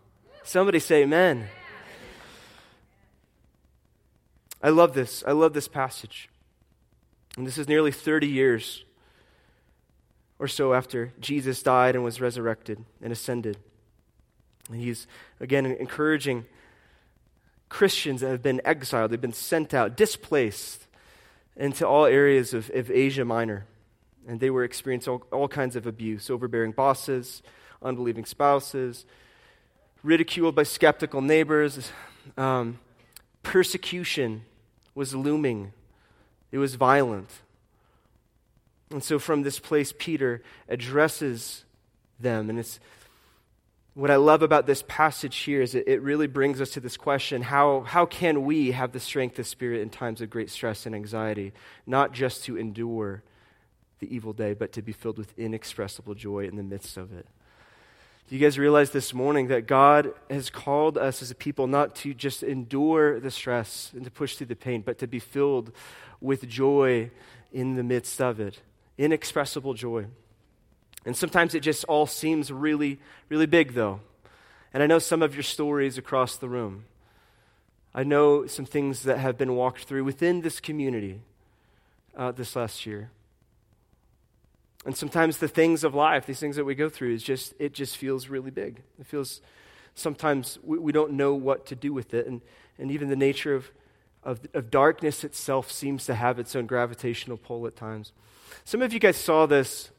Somebody 0.43 0.79
say 0.79 1.03
amen. 1.03 1.47
I 4.63 4.69
love 4.69 4.93
this. 4.93 5.23
I 5.25 5.31
love 5.31 5.53
this 5.53 5.67
passage. 5.67 6.29
And 7.37 7.47
this 7.47 7.57
is 7.57 7.67
nearly 7.67 7.91
30 7.91 8.27
years 8.27 8.83
or 10.39 10.47
so 10.47 10.73
after 10.73 11.13
Jesus 11.19 11.61
died 11.61 11.95
and 11.95 12.03
was 12.03 12.19
resurrected 12.19 12.83
and 13.01 13.11
ascended. 13.11 13.57
And 14.69 14.81
he's, 14.81 15.07
again, 15.39 15.65
encouraging 15.65 16.45
Christians 17.69 18.21
that 18.21 18.29
have 18.29 18.43
been 18.43 18.61
exiled, 18.65 19.11
they've 19.11 19.21
been 19.21 19.33
sent 19.33 19.73
out, 19.73 19.95
displaced 19.95 20.87
into 21.55 21.87
all 21.87 22.05
areas 22.05 22.53
of, 22.53 22.69
of 22.73 22.89
Asia 22.91 23.23
Minor. 23.23 23.65
And 24.27 24.39
they 24.39 24.49
were 24.49 24.63
experiencing 24.63 25.13
all, 25.13 25.23
all 25.31 25.47
kinds 25.47 25.75
of 25.75 25.87
abuse 25.87 26.29
overbearing 26.29 26.71
bosses, 26.71 27.41
unbelieving 27.81 28.25
spouses, 28.25 29.05
ridiculed 30.03 30.55
by 30.55 30.63
skeptical 30.63 31.21
neighbors. 31.21 31.91
Um, 32.37 32.79
persecution 33.43 34.43
was 34.95 35.15
looming, 35.15 35.73
it 36.51 36.57
was 36.57 36.75
violent. 36.75 37.29
And 38.89 39.03
so, 39.03 39.19
from 39.19 39.43
this 39.43 39.57
place, 39.57 39.93
Peter 39.97 40.41
addresses 40.67 41.63
them. 42.19 42.49
And 42.49 42.59
it's 42.59 42.79
what 43.93 44.11
I 44.11 44.15
love 44.15 44.41
about 44.41 44.67
this 44.67 44.83
passage 44.87 45.37
here 45.37 45.61
is 45.61 45.75
it, 45.75 45.87
it 45.87 46.01
really 46.01 46.27
brings 46.27 46.61
us 46.61 46.71
to 46.71 46.79
this 46.79 46.97
question 46.97 47.41
how, 47.41 47.81
how 47.81 48.05
can 48.05 48.45
we 48.45 48.71
have 48.71 48.91
the 48.91 48.99
strength 48.99 49.37
of 49.39 49.47
spirit 49.47 49.81
in 49.81 49.89
times 49.89 50.21
of 50.21 50.29
great 50.29 50.49
stress 50.49 50.85
and 50.85 50.95
anxiety, 50.95 51.53
not 51.85 52.13
just 52.13 52.43
to 52.45 52.57
endure 52.57 53.23
the 53.99 54.13
evil 54.13 54.33
day, 54.33 54.53
but 54.53 54.71
to 54.73 54.81
be 54.81 54.91
filled 54.91 55.17
with 55.17 55.37
inexpressible 55.37 56.15
joy 56.15 56.45
in 56.45 56.55
the 56.55 56.63
midst 56.63 56.97
of 56.97 57.11
it? 57.13 57.27
Do 58.31 58.37
you 58.37 58.45
guys 58.45 58.57
realize 58.57 58.91
this 58.91 59.13
morning 59.13 59.49
that 59.49 59.67
God 59.67 60.13
has 60.29 60.49
called 60.49 60.97
us 60.97 61.21
as 61.21 61.31
a 61.31 61.35
people 61.35 61.67
not 61.67 61.95
to 61.97 62.13
just 62.13 62.43
endure 62.43 63.19
the 63.19 63.29
stress 63.29 63.91
and 63.93 64.05
to 64.05 64.09
push 64.09 64.37
through 64.37 64.47
the 64.47 64.55
pain, 64.55 64.83
but 64.83 64.99
to 64.99 65.05
be 65.05 65.19
filled 65.19 65.73
with 66.21 66.47
joy 66.47 67.11
in 67.51 67.75
the 67.75 67.83
midst 67.83 68.21
of 68.21 68.39
it? 68.39 68.61
Inexpressible 68.97 69.73
joy. 69.73 70.05
And 71.05 71.17
sometimes 71.17 71.53
it 71.53 71.59
just 71.59 71.83
all 71.89 72.07
seems 72.07 72.53
really, 72.53 72.99
really 73.27 73.47
big, 73.47 73.73
though. 73.73 73.99
And 74.73 74.81
I 74.81 74.87
know 74.87 74.99
some 74.99 75.21
of 75.21 75.35
your 75.35 75.43
stories 75.43 75.97
across 75.97 76.37
the 76.37 76.47
room. 76.47 76.85
I 77.93 78.05
know 78.05 78.47
some 78.47 78.63
things 78.63 79.03
that 79.03 79.17
have 79.17 79.37
been 79.37 79.55
walked 79.55 79.83
through 79.83 80.05
within 80.05 80.39
this 80.39 80.61
community 80.61 81.19
uh, 82.15 82.31
this 82.31 82.55
last 82.55 82.85
year. 82.85 83.11
And 84.85 84.97
sometimes 84.97 85.37
the 85.37 85.47
things 85.47 85.83
of 85.83 85.93
life, 85.93 86.25
these 86.25 86.39
things 86.39 86.55
that 86.55 86.65
we 86.65 86.73
go 86.73 86.89
through, 86.89 87.13
is 87.13 87.23
just 87.23 87.53
it 87.59 87.73
just 87.73 87.97
feels 87.97 88.27
really 88.27 88.51
big. 88.51 88.81
It 88.99 89.05
feels 89.05 89.41
sometimes 89.95 90.57
we, 90.63 90.79
we 90.79 90.91
don't 90.91 91.13
know 91.13 91.33
what 91.33 91.65
to 91.67 91.75
do 91.75 91.93
with 91.93 92.13
it. 92.13 92.27
And, 92.27 92.41
and 92.77 92.91
even 92.91 93.09
the 93.09 93.15
nature 93.15 93.53
of, 93.53 93.71
of, 94.23 94.39
of 94.53 94.71
darkness 94.71 95.23
itself 95.23 95.71
seems 95.71 96.05
to 96.05 96.15
have 96.15 96.39
its 96.39 96.55
own 96.55 96.65
gravitational 96.65 97.37
pull 97.37 97.67
at 97.67 97.75
times. 97.75 98.11
Some 98.65 98.81
of 98.81 98.93
you 98.93 98.99
guys 98.99 99.17
saw 99.17 99.45
this 99.45 99.91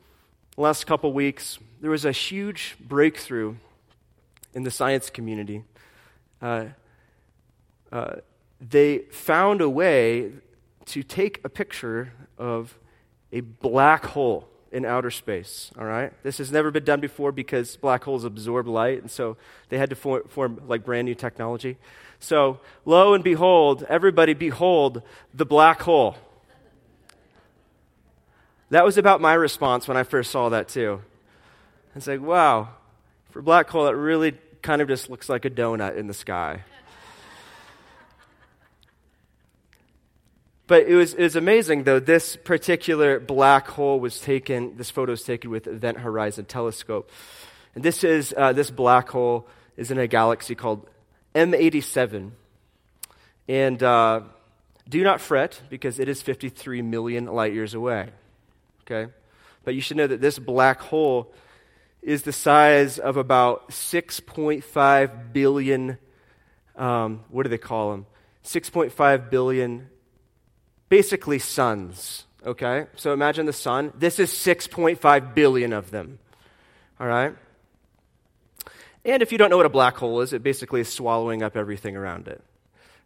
last 0.57 0.87
couple 0.87 1.13
weeks. 1.13 1.59
There 1.81 1.91
was 1.91 2.05
a 2.05 2.13
huge 2.13 2.77
breakthrough 2.81 3.57
in 4.55 4.65
the 4.65 4.71
science 4.71 5.11
community. 5.11 5.65
Uh, 6.41 6.67
uh, 7.91 8.17
they 8.61 8.99
found 9.11 9.61
a 9.61 9.69
way 9.69 10.33
to 10.87 11.03
take 11.03 11.41
a 11.45 11.49
picture 11.49 12.13
of 12.37 12.79
a 13.33 13.41
black 13.41 14.05
hole 14.07 14.49
in 14.73 14.87
outer 14.87 15.11
space, 15.11 15.71
all 15.79 15.85
right? 15.85 16.13
This 16.23 16.39
has 16.39 16.51
never 16.51 16.71
been 16.71 16.85
done 16.85 17.01
before 17.01 17.31
because 17.31 17.77
black 17.77 18.03
holes 18.05 18.25
absorb 18.25 18.67
light, 18.67 19.03
and 19.03 19.11
so 19.11 19.37
they 19.69 19.79
had 19.79 19.91
to 19.91 19.97
form, 19.97 20.61
like 20.67 20.85
brand 20.85 21.05
new 21.05 21.15
technology. 21.15 21.77
So, 22.19 22.59
lo 22.87 23.15
and 23.15 23.23
behold, 23.23 23.85
everybody 23.89 24.33
behold 24.33 25.03
the 25.35 25.45
black 25.45 25.83
hole. 25.83 26.17
That 28.71 28.85
was 28.85 28.97
about 28.97 29.21
my 29.21 29.35
response 29.35 29.87
when 29.87 29.99
I 29.99 30.05
first 30.05 30.31
saw 30.31 30.49
that, 30.49 30.69
too. 30.69 31.03
It's 31.95 32.07
like, 32.07 32.23
wow, 32.23 32.69
for 33.31 33.43
black 33.43 33.69
hole, 33.69 33.87
it 33.87 33.93
really 33.93 34.33
kind 34.63 34.81
of 34.81 34.89
just 34.89 35.11
looks 35.11 35.29
like 35.29 35.45
a 35.45 35.51
donut 35.51 35.97
in 35.99 36.07
the 36.07 36.15
sky. 36.15 36.63
But 40.67 40.87
it 40.87 40.95
was, 40.95 41.15
it 41.15 41.23
was 41.23 41.37
amazing, 41.37 41.85
though. 41.85 41.99
This 41.99 42.37
particular 42.37 43.19
black 43.19 43.67
hole 43.69 43.99
was 43.99 44.21
taken, 44.21 44.77
this 44.77 44.91
photo 44.91 45.13
was 45.13 45.23
taken 45.23 45.51
with 45.51 45.67
Event 45.67 45.99
Horizon 45.99 46.45
Telescope. 46.45 47.11
And 47.75 47.83
this 47.83 48.05
is, 48.05 48.33
uh, 48.37 48.53
this 48.53 48.71
black 48.71 49.09
hole 49.09 49.49
is 49.77 49.91
in 49.91 49.99
a 49.99 50.07
galaxy 50.07 50.55
called 50.55 50.89
M87. 51.35 52.31
And 53.49 53.83
uh, 53.83 54.21
do 54.89 55.03
not 55.03 55.21
fret, 55.21 55.61
because 55.69 55.99
it 55.99 56.09
is 56.09 56.23
53 56.23 56.83
million 56.83 57.27
light 57.27 57.53
years 57.53 57.75
away. 57.75 58.11
Okay? 58.83 59.11
But 59.65 59.75
you 59.75 59.81
should 59.81 59.97
know 59.97 60.07
that 60.07 60.21
this 60.21 60.39
black 60.39 60.81
hole 60.81 61.33
is 62.03 62.23
the 62.23 62.33
size 62.33 62.99
of 62.99 63.17
about 63.17 63.71
6.5 63.71 65.33
billion, 65.33 65.99
um, 66.77 67.25
what 67.31 67.45
do 67.45 67.49
they 67.49 67.59
call 67.59 67.93
them? 67.93 68.07
6.5 68.45 69.31
billion 69.31 69.89
basically 70.93 71.39
suns, 71.39 72.27
okay? 72.45 72.85
So 72.97 73.15
imagine 73.15 73.47
the 73.47 73.53
sun. 73.55 73.95
This 73.99 74.19
is 74.19 74.31
6.5 74.31 75.35
billion 75.35 75.73
of 75.73 75.91
them, 75.91 76.19
all 77.01 77.07
right? 77.07 77.35
And 79.03 79.23
if 79.23 79.33
you 79.33 79.39
don't 79.39 79.49
know 79.49 79.57
what 79.57 79.65
a 79.65 79.71
black 79.71 79.97
hole 79.97 80.21
is, 80.21 80.35
it 80.35 80.43
basically 80.43 80.83
is 80.83 80.91
swallowing 80.91 81.43
up 81.43 81.57
everything 81.57 81.97
around 81.97 82.29
it. 82.29 82.43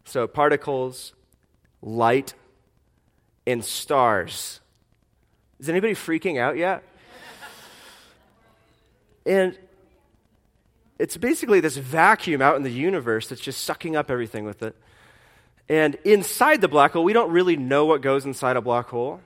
So 0.04 0.26
particles, 0.26 1.12
light, 1.80 2.34
and 3.46 3.64
stars. 3.64 4.58
Is 5.60 5.68
anybody 5.68 5.94
freaking 5.94 6.40
out 6.40 6.56
yet? 6.56 6.82
and 9.24 9.56
it's 10.98 11.16
basically 11.16 11.60
this 11.60 11.76
vacuum 11.76 12.42
out 12.42 12.56
in 12.56 12.64
the 12.64 12.72
universe 12.72 13.28
that's 13.28 13.40
just 13.40 13.62
sucking 13.62 13.94
up 13.94 14.10
everything 14.10 14.44
with 14.44 14.64
it. 14.64 14.74
And 15.68 15.96
inside 16.04 16.60
the 16.60 16.68
black 16.68 16.92
hole, 16.92 17.02
we 17.02 17.12
don't 17.12 17.30
really 17.30 17.56
know 17.56 17.86
what 17.86 18.00
goes 18.00 18.24
inside 18.24 18.56
a 18.56 18.60
black 18.60 18.86
hole, 18.86 19.20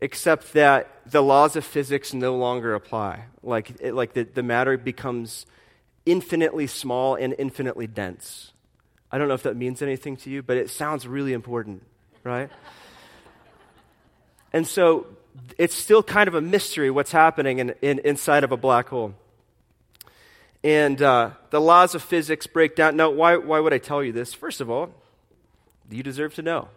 except 0.00 0.52
that 0.52 0.88
the 1.06 1.22
laws 1.22 1.56
of 1.56 1.64
physics 1.64 2.12
no 2.12 2.36
longer 2.36 2.74
apply. 2.74 3.24
Like, 3.42 3.80
it, 3.80 3.94
like 3.94 4.12
the, 4.12 4.24
the 4.24 4.42
matter 4.42 4.76
becomes 4.76 5.46
infinitely 6.04 6.66
small 6.66 7.14
and 7.14 7.34
infinitely 7.38 7.86
dense. 7.86 8.52
I 9.10 9.18
don't 9.18 9.28
know 9.28 9.34
if 9.34 9.44
that 9.44 9.56
means 9.56 9.80
anything 9.82 10.16
to 10.18 10.30
you, 10.30 10.42
but 10.42 10.56
it 10.56 10.70
sounds 10.70 11.06
really 11.06 11.32
important, 11.32 11.82
right? 12.24 12.50
and 14.52 14.66
so 14.66 15.06
it's 15.58 15.74
still 15.74 16.02
kind 16.02 16.28
of 16.28 16.34
a 16.34 16.40
mystery 16.40 16.90
what's 16.90 17.12
happening 17.12 17.58
in, 17.58 17.74
in, 17.80 18.00
inside 18.00 18.44
of 18.44 18.52
a 18.52 18.56
black 18.56 18.88
hole. 18.88 19.14
And 20.64 21.00
uh, 21.00 21.30
the 21.50 21.60
laws 21.60 21.94
of 21.94 22.02
physics 22.02 22.46
break 22.46 22.76
down. 22.76 22.96
Now, 22.96 23.10
why, 23.10 23.36
why 23.36 23.58
would 23.60 23.72
I 23.72 23.78
tell 23.78 24.02
you 24.02 24.12
this? 24.12 24.32
First 24.32 24.60
of 24.60 24.70
all, 24.70 24.90
you 25.92 26.02
deserve 26.02 26.34
to 26.34 26.42
know. 26.42 26.68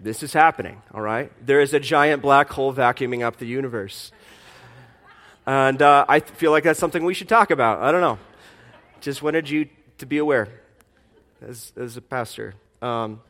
This 0.00 0.22
is 0.22 0.32
happening, 0.32 0.80
all 0.94 1.00
right? 1.00 1.32
There 1.44 1.60
is 1.60 1.74
a 1.74 1.80
giant 1.80 2.22
black 2.22 2.50
hole 2.50 2.72
vacuuming 2.72 3.22
up 3.22 3.38
the 3.38 3.46
universe. 3.46 4.12
And 5.46 5.80
uh, 5.80 6.04
I 6.08 6.20
feel 6.20 6.50
like 6.50 6.64
that's 6.64 6.78
something 6.78 7.04
we 7.04 7.14
should 7.14 7.28
talk 7.28 7.50
about. 7.50 7.80
I 7.80 7.90
don't 7.90 8.00
know. 8.00 8.18
Just 9.00 9.22
wanted 9.22 9.48
you 9.48 9.68
to 9.98 10.06
be 10.06 10.18
aware 10.18 10.48
as, 11.40 11.72
as 11.76 11.96
a 11.96 12.00
pastor. 12.00 12.54
Um, 12.82 13.20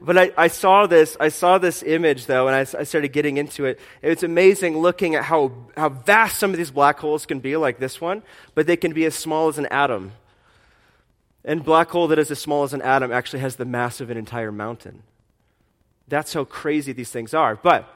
but 0.00 0.16
I, 0.16 0.32
I, 0.36 0.48
saw 0.48 0.86
this, 0.86 1.16
I 1.18 1.28
saw 1.28 1.58
this 1.58 1.82
image 1.82 2.26
though, 2.26 2.46
and 2.46 2.54
I, 2.54 2.60
I, 2.80 2.84
started 2.84 3.08
getting 3.08 3.36
into 3.36 3.64
it. 3.64 3.80
It's 4.02 4.22
amazing 4.22 4.78
looking 4.78 5.16
at 5.16 5.24
how, 5.24 5.52
how 5.76 5.88
vast 5.88 6.38
some 6.38 6.50
of 6.52 6.56
these 6.56 6.70
black 6.70 6.98
holes 6.98 7.26
can 7.26 7.40
be, 7.40 7.56
like 7.56 7.78
this 7.78 8.00
one, 8.00 8.22
but 8.54 8.66
they 8.66 8.76
can 8.76 8.92
be 8.92 9.04
as 9.06 9.14
small 9.14 9.48
as 9.48 9.58
an 9.58 9.66
atom. 9.66 10.12
And 11.48 11.64
black 11.64 11.88
hole 11.88 12.08
that 12.08 12.18
is 12.18 12.30
as 12.30 12.38
small 12.38 12.62
as 12.62 12.74
an 12.74 12.82
atom 12.82 13.10
actually 13.10 13.38
has 13.38 13.56
the 13.56 13.64
mass 13.64 14.02
of 14.02 14.10
an 14.10 14.18
entire 14.18 14.52
mountain. 14.52 15.02
That's 16.06 16.34
how 16.34 16.44
crazy 16.44 16.92
these 16.92 17.10
things 17.10 17.32
are. 17.32 17.56
But 17.56 17.88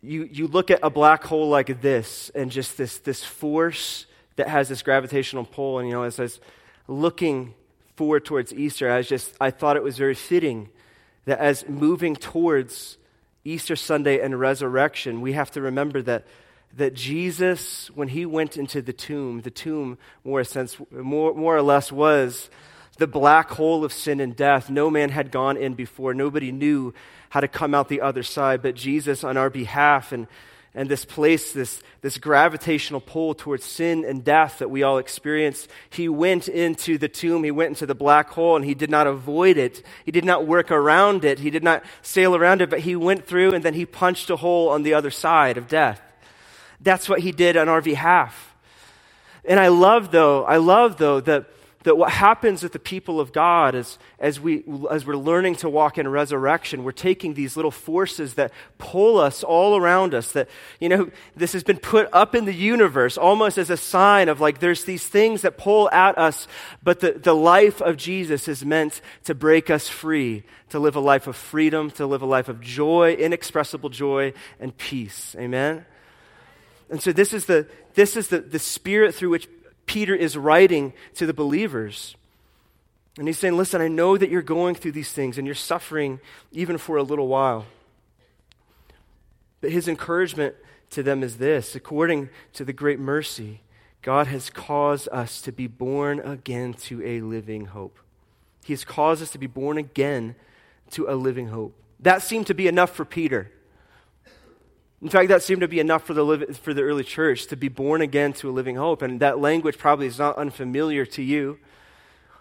you, 0.00 0.28
you 0.30 0.46
look 0.46 0.70
at 0.70 0.78
a 0.84 0.88
black 0.88 1.24
hole 1.24 1.48
like 1.48 1.82
this 1.82 2.30
and 2.32 2.48
just 2.48 2.78
this, 2.78 2.98
this 2.98 3.24
force 3.24 4.06
that 4.36 4.48
has 4.48 4.68
this 4.68 4.82
gravitational 4.82 5.44
pull, 5.44 5.80
and 5.80 5.88
you 5.88 5.94
know, 5.94 6.04
as 6.04 6.20
I 6.20 6.22
was 6.22 6.40
looking 6.86 7.54
forward 7.96 8.24
towards 8.24 8.54
Easter, 8.54 8.88
I 8.88 8.98
was 8.98 9.08
just 9.08 9.34
I 9.40 9.50
thought 9.50 9.76
it 9.76 9.82
was 9.82 9.98
very 9.98 10.14
fitting 10.14 10.68
that 11.24 11.40
as 11.40 11.68
moving 11.68 12.14
towards 12.14 12.98
Easter 13.44 13.74
Sunday 13.74 14.20
and 14.20 14.38
resurrection, 14.38 15.20
we 15.20 15.32
have 15.32 15.50
to 15.50 15.60
remember 15.60 16.02
that 16.02 16.24
that 16.76 16.94
Jesus, 16.94 17.90
when 17.94 18.08
he 18.08 18.26
went 18.26 18.56
into 18.56 18.80
the 18.80 18.92
tomb, 18.92 19.40
the 19.40 19.50
tomb, 19.50 19.98
more, 20.24 20.44
sense, 20.44 20.76
more, 20.90 21.34
more 21.34 21.56
or 21.56 21.62
less, 21.62 21.90
was 21.90 22.48
the 22.98 23.06
black 23.06 23.50
hole 23.50 23.84
of 23.84 23.92
sin 23.92 24.20
and 24.20 24.36
death. 24.36 24.70
No 24.70 24.90
man 24.90 25.08
had 25.08 25.32
gone 25.32 25.56
in 25.56 25.74
before. 25.74 26.14
Nobody 26.14 26.52
knew 26.52 26.94
how 27.30 27.40
to 27.40 27.48
come 27.48 27.74
out 27.74 27.88
the 27.88 28.02
other 28.02 28.22
side. 28.22 28.62
But 28.62 28.74
Jesus, 28.76 29.24
on 29.24 29.36
our 29.36 29.50
behalf, 29.50 30.12
and, 30.12 30.28
and 30.74 30.88
this 30.88 31.04
place, 31.04 31.52
this, 31.52 31.82
this 32.02 32.18
gravitational 32.18 33.00
pull 33.00 33.34
towards 33.34 33.64
sin 33.64 34.04
and 34.04 34.22
death 34.22 34.58
that 34.58 34.70
we 34.70 34.82
all 34.82 34.98
experience, 34.98 35.66
he 35.88 36.08
went 36.08 36.46
into 36.46 36.98
the 36.98 37.08
tomb, 37.08 37.42
he 37.42 37.50
went 37.50 37.70
into 37.70 37.86
the 37.86 37.94
black 37.94 38.30
hole, 38.30 38.54
and 38.54 38.64
he 38.64 38.74
did 38.74 38.90
not 38.90 39.06
avoid 39.08 39.56
it. 39.56 39.82
He 40.04 40.12
did 40.12 40.24
not 40.24 40.46
work 40.46 40.70
around 40.70 41.24
it. 41.24 41.40
He 41.40 41.50
did 41.50 41.64
not 41.64 41.82
sail 42.02 42.36
around 42.36 42.62
it, 42.62 42.70
but 42.70 42.80
he 42.80 42.94
went 42.94 43.26
through 43.26 43.54
and 43.54 43.64
then 43.64 43.74
he 43.74 43.86
punched 43.86 44.30
a 44.30 44.36
hole 44.36 44.68
on 44.68 44.84
the 44.84 44.94
other 44.94 45.10
side 45.10 45.56
of 45.56 45.66
death. 45.66 46.00
That's 46.80 47.08
what 47.08 47.20
he 47.20 47.32
did 47.32 47.56
on 47.56 47.68
our 47.68 47.82
behalf. 47.82 48.54
And 49.44 49.58
I 49.58 49.68
love, 49.68 50.10
though, 50.10 50.44
I 50.44 50.58
love, 50.58 50.96
though, 50.96 51.20
that, 51.20 51.46
that 51.82 51.96
what 51.96 52.10
happens 52.10 52.62
with 52.62 52.72
the 52.72 52.78
people 52.78 53.20
of 53.20 53.32
God 53.32 53.74
is 53.74 53.98
as, 54.18 54.38
we, 54.38 54.64
as 54.90 55.06
we're 55.06 55.16
learning 55.16 55.56
to 55.56 55.68
walk 55.68 55.96
in 55.96 56.06
resurrection, 56.06 56.84
we're 56.84 56.92
taking 56.92 57.32
these 57.32 57.56
little 57.56 57.70
forces 57.70 58.34
that 58.34 58.52
pull 58.76 59.18
us 59.18 59.42
all 59.42 59.76
around 59.76 60.12
us. 60.12 60.32
That, 60.32 60.48
you 60.78 60.90
know, 60.90 61.10
this 61.34 61.54
has 61.54 61.62
been 61.62 61.78
put 61.78 62.08
up 62.12 62.34
in 62.34 62.44
the 62.44 62.54
universe 62.54 63.16
almost 63.16 63.56
as 63.56 63.70
a 63.70 63.78
sign 63.78 64.28
of 64.28 64.40
like 64.40 64.60
there's 64.60 64.84
these 64.84 65.06
things 65.06 65.42
that 65.42 65.56
pull 65.56 65.90
at 65.90 66.18
us, 66.18 66.46
but 66.82 67.00
the, 67.00 67.12
the 67.12 67.34
life 67.34 67.80
of 67.80 67.96
Jesus 67.96 68.46
is 68.46 68.62
meant 68.62 69.00
to 69.24 69.34
break 69.34 69.70
us 69.70 69.88
free, 69.88 70.44
to 70.68 70.78
live 70.78 70.96
a 70.96 71.00
life 71.00 71.26
of 71.26 71.34
freedom, 71.34 71.90
to 71.92 72.06
live 72.06 72.20
a 72.20 72.26
life 72.26 72.50
of 72.50 72.60
joy, 72.60 73.14
inexpressible 73.14 73.88
joy, 73.88 74.34
and 74.60 74.76
peace. 74.76 75.34
Amen? 75.38 75.86
And 76.90 77.00
so 77.00 77.12
this 77.12 77.32
is 77.32 77.46
the, 77.46 77.66
this 77.94 78.16
is 78.16 78.28
the, 78.28 78.40
the 78.40 78.58
spirit 78.58 79.14
through 79.14 79.30
which 79.30 79.48
Peter 79.86 80.14
is 80.14 80.36
writing 80.36 80.92
to 81.14 81.24
the 81.24 81.32
believers. 81.32 82.16
And 83.16 83.26
he's 83.26 83.38
saying, 83.38 83.56
Listen, 83.56 83.80
I 83.80 83.88
know 83.88 84.16
that 84.16 84.30
you're 84.30 84.42
going 84.42 84.74
through 84.74 84.92
these 84.92 85.12
things 85.12 85.38
and 85.38 85.46
you're 85.46 85.54
suffering 85.54 86.20
even 86.52 86.78
for 86.78 86.96
a 86.96 87.02
little 87.02 87.28
while. 87.28 87.66
But 89.60 89.72
his 89.72 89.88
encouragement 89.88 90.54
to 90.90 91.02
them 91.02 91.22
is 91.22 91.38
this 91.38 91.74
according 91.74 92.28
to 92.54 92.64
the 92.64 92.72
great 92.72 92.98
mercy, 92.98 93.60
God 94.02 94.26
has 94.26 94.50
caused 94.50 95.08
us 95.12 95.40
to 95.42 95.52
be 95.52 95.66
born 95.66 96.20
again 96.20 96.74
to 96.74 97.04
a 97.04 97.20
living 97.20 97.66
hope. 97.66 97.98
He 98.64 98.72
has 98.72 98.84
caused 98.84 99.22
us 99.22 99.30
to 99.30 99.38
be 99.38 99.46
born 99.46 99.78
again 99.78 100.34
to 100.92 101.08
a 101.08 101.14
living 101.14 101.48
hope. 101.48 101.74
That 102.00 102.22
seemed 102.22 102.46
to 102.48 102.54
be 102.54 102.66
enough 102.66 102.90
for 102.90 103.04
Peter. 103.04 103.50
In 105.02 105.08
fact, 105.08 105.28
that 105.28 105.42
seemed 105.42 105.62
to 105.62 105.68
be 105.68 105.80
enough 105.80 106.04
for 106.06 106.12
the, 106.12 106.58
for 106.62 106.74
the 106.74 106.82
early 106.82 107.04
church 107.04 107.46
to 107.46 107.56
be 107.56 107.68
born 107.68 108.02
again 108.02 108.34
to 108.34 108.50
a 108.50 108.52
living 108.52 108.76
hope. 108.76 109.00
And 109.00 109.20
that 109.20 109.38
language 109.38 109.78
probably 109.78 110.06
is 110.06 110.18
not 110.18 110.36
unfamiliar 110.36 111.06
to 111.06 111.22
you. 111.22 111.58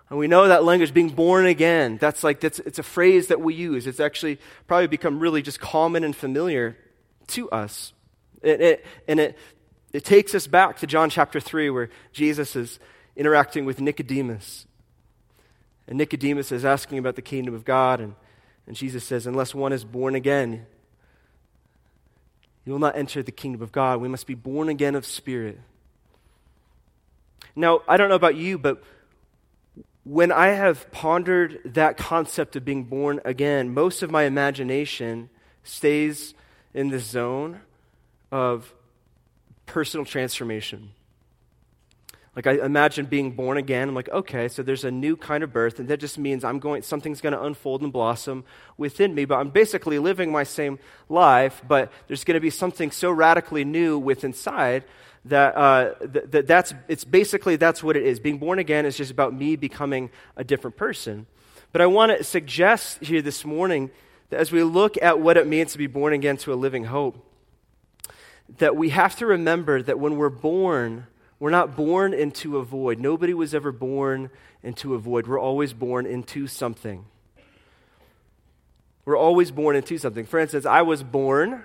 And 0.09 0.19
we 0.19 0.27
know 0.27 0.47
that 0.47 0.63
language, 0.63 0.93
being 0.93 1.09
born 1.09 1.45
again, 1.45 1.97
that's 1.97 2.23
like, 2.23 2.39
that's, 2.39 2.59
it's 2.59 2.79
a 2.79 2.83
phrase 2.83 3.27
that 3.27 3.39
we 3.39 3.53
use. 3.53 3.87
It's 3.87 3.99
actually 3.99 4.39
probably 4.67 4.87
become 4.87 5.19
really 5.19 5.41
just 5.41 5.59
common 5.59 6.03
and 6.03 6.15
familiar 6.15 6.75
to 7.27 7.49
us. 7.51 7.93
It, 8.41 8.59
it, 8.59 8.85
and 9.07 9.19
it, 9.19 9.37
it 9.93 10.03
takes 10.03 10.33
us 10.35 10.47
back 10.47 10.77
to 10.79 10.87
John 10.87 11.09
chapter 11.09 11.39
3, 11.39 11.69
where 11.69 11.89
Jesus 12.11 12.55
is 12.55 12.79
interacting 13.15 13.65
with 13.65 13.79
Nicodemus. 13.79 14.65
And 15.87 15.97
Nicodemus 15.97 16.51
is 16.51 16.65
asking 16.65 16.97
about 16.97 17.15
the 17.15 17.21
kingdom 17.21 17.53
of 17.53 17.63
God. 17.63 18.01
And, 18.01 18.15
and 18.67 18.75
Jesus 18.75 19.03
says, 19.03 19.27
Unless 19.27 19.53
one 19.53 19.73
is 19.73 19.83
born 19.83 20.15
again, 20.15 20.65
you 22.65 22.71
will 22.71 22.79
not 22.79 22.97
enter 22.97 23.23
the 23.23 23.31
kingdom 23.31 23.61
of 23.61 23.71
God. 23.71 24.01
We 24.01 24.07
must 24.07 24.27
be 24.27 24.35
born 24.35 24.69
again 24.69 24.95
of 24.95 25.05
spirit. 25.05 25.59
Now, 27.55 27.81
I 27.87 27.97
don't 27.97 28.09
know 28.09 28.15
about 28.15 28.35
you, 28.35 28.57
but 28.57 28.83
when 30.03 30.31
I 30.31 30.47
have 30.47 30.89
pondered 30.91 31.59
that 31.65 31.97
concept 31.97 32.55
of 32.55 32.65
being 32.65 32.83
born 32.83 33.21
again, 33.25 33.73
most 33.73 34.01
of 34.01 34.11
my 34.11 34.23
imagination 34.23 35.29
stays 35.63 36.33
in 36.73 36.89
the 36.89 36.99
zone 36.99 37.61
of 38.31 38.73
personal 39.65 40.05
transformation. 40.05 40.91
Like 42.39 42.47
I 42.47 42.65
imagine 42.65 43.05
being 43.05 43.31
born 43.31 43.57
again. 43.57 43.89
I'm 43.89 43.95
like, 43.95 44.07
okay, 44.07 44.47
so 44.47 44.63
there's 44.63 44.85
a 44.85 44.91
new 44.91 45.17
kind 45.17 45.43
of 45.43 45.51
birth, 45.51 45.77
and 45.77 45.89
that 45.89 45.99
just 45.99 46.17
means 46.17 46.45
I'm 46.45 46.59
going 46.59 46.83
something's 46.83 47.19
going 47.19 47.33
to 47.33 47.43
unfold 47.43 47.81
and 47.81 47.91
blossom 47.91 48.45
within 48.77 49.13
me. 49.13 49.25
But 49.25 49.39
I'm 49.39 49.49
basically 49.49 49.99
living 49.99 50.31
my 50.31 50.45
same 50.45 50.79
life, 51.09 51.61
but 51.67 51.91
there's 52.07 52.23
going 52.23 52.35
to 52.35 52.39
be 52.39 52.49
something 52.49 52.91
so 52.91 53.11
radically 53.11 53.65
new 53.65 53.99
within 53.99 54.29
inside 54.29 54.85
that, 55.25 55.57
uh, 55.57 55.95
th- 55.95 56.25
that 56.29 56.47
that's 56.47 56.73
it's 56.87 57.03
basically 57.03 57.57
that's 57.57 57.83
what 57.83 57.97
it 57.97 58.03
is. 58.03 58.21
Being 58.21 58.37
born 58.37 58.57
again 58.57 58.85
is 58.85 58.95
just 58.95 59.11
about 59.11 59.33
me 59.33 59.57
becoming 59.57 60.09
a 60.37 60.45
different 60.45 60.77
person. 60.77 61.25
But 61.73 61.81
I 61.81 61.87
want 61.87 62.17
to 62.17 62.23
suggest 62.23 63.03
here 63.03 63.21
this 63.21 63.43
morning 63.43 63.91
that 64.29 64.39
as 64.39 64.49
we 64.49 64.63
look 64.63 64.95
at 65.01 65.19
what 65.19 65.35
it 65.35 65.45
means 65.45 65.73
to 65.73 65.77
be 65.77 65.87
born 65.87 66.13
again 66.13 66.37
to 66.37 66.53
a 66.53 66.55
living 66.55 66.85
hope, 66.85 67.17
that 68.59 68.77
we 68.77 68.91
have 68.91 69.17
to 69.17 69.25
remember 69.25 69.81
that 69.81 69.99
when 69.99 70.15
we're 70.15 70.29
born, 70.29 71.07
we're 71.39 71.49
not 71.49 71.75
born 71.75 72.13
into 72.13 72.57
a 72.57 72.63
void. 72.63 72.99
Nobody 72.99 73.33
was 73.33 73.55
ever 73.55 73.71
born 73.71 74.29
into 74.61 74.93
a 74.93 74.97
void. 74.97 75.25
We're 75.25 75.39
always 75.39 75.71
born 75.71 76.05
into 76.05 76.47
something. 76.47 77.05
We're 79.05 79.17
always 79.17 79.49
born 79.49 79.75
into 79.75 79.97
something. 79.97 80.25
For 80.25 80.39
instance, 80.39 80.65
I 80.65 80.81
was 80.81 81.01
born 81.01 81.63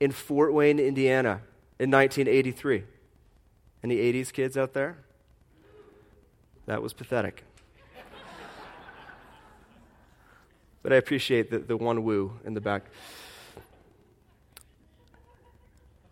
in 0.00 0.10
Fort 0.10 0.54
Wayne, 0.54 0.78
Indiana 0.78 1.42
in 1.78 1.90
1983. 1.90 2.84
Any 3.84 3.96
80s 3.96 4.32
kids 4.32 4.56
out 4.56 4.72
there? 4.72 4.96
That 6.66 6.82
was 6.82 6.94
pathetic. 6.94 7.44
but 10.82 10.92
I 10.92 10.96
appreciate 10.96 11.50
the, 11.50 11.58
the 11.58 11.76
one 11.76 12.04
woo 12.04 12.38
in 12.44 12.54
the 12.54 12.60
back. 12.60 12.84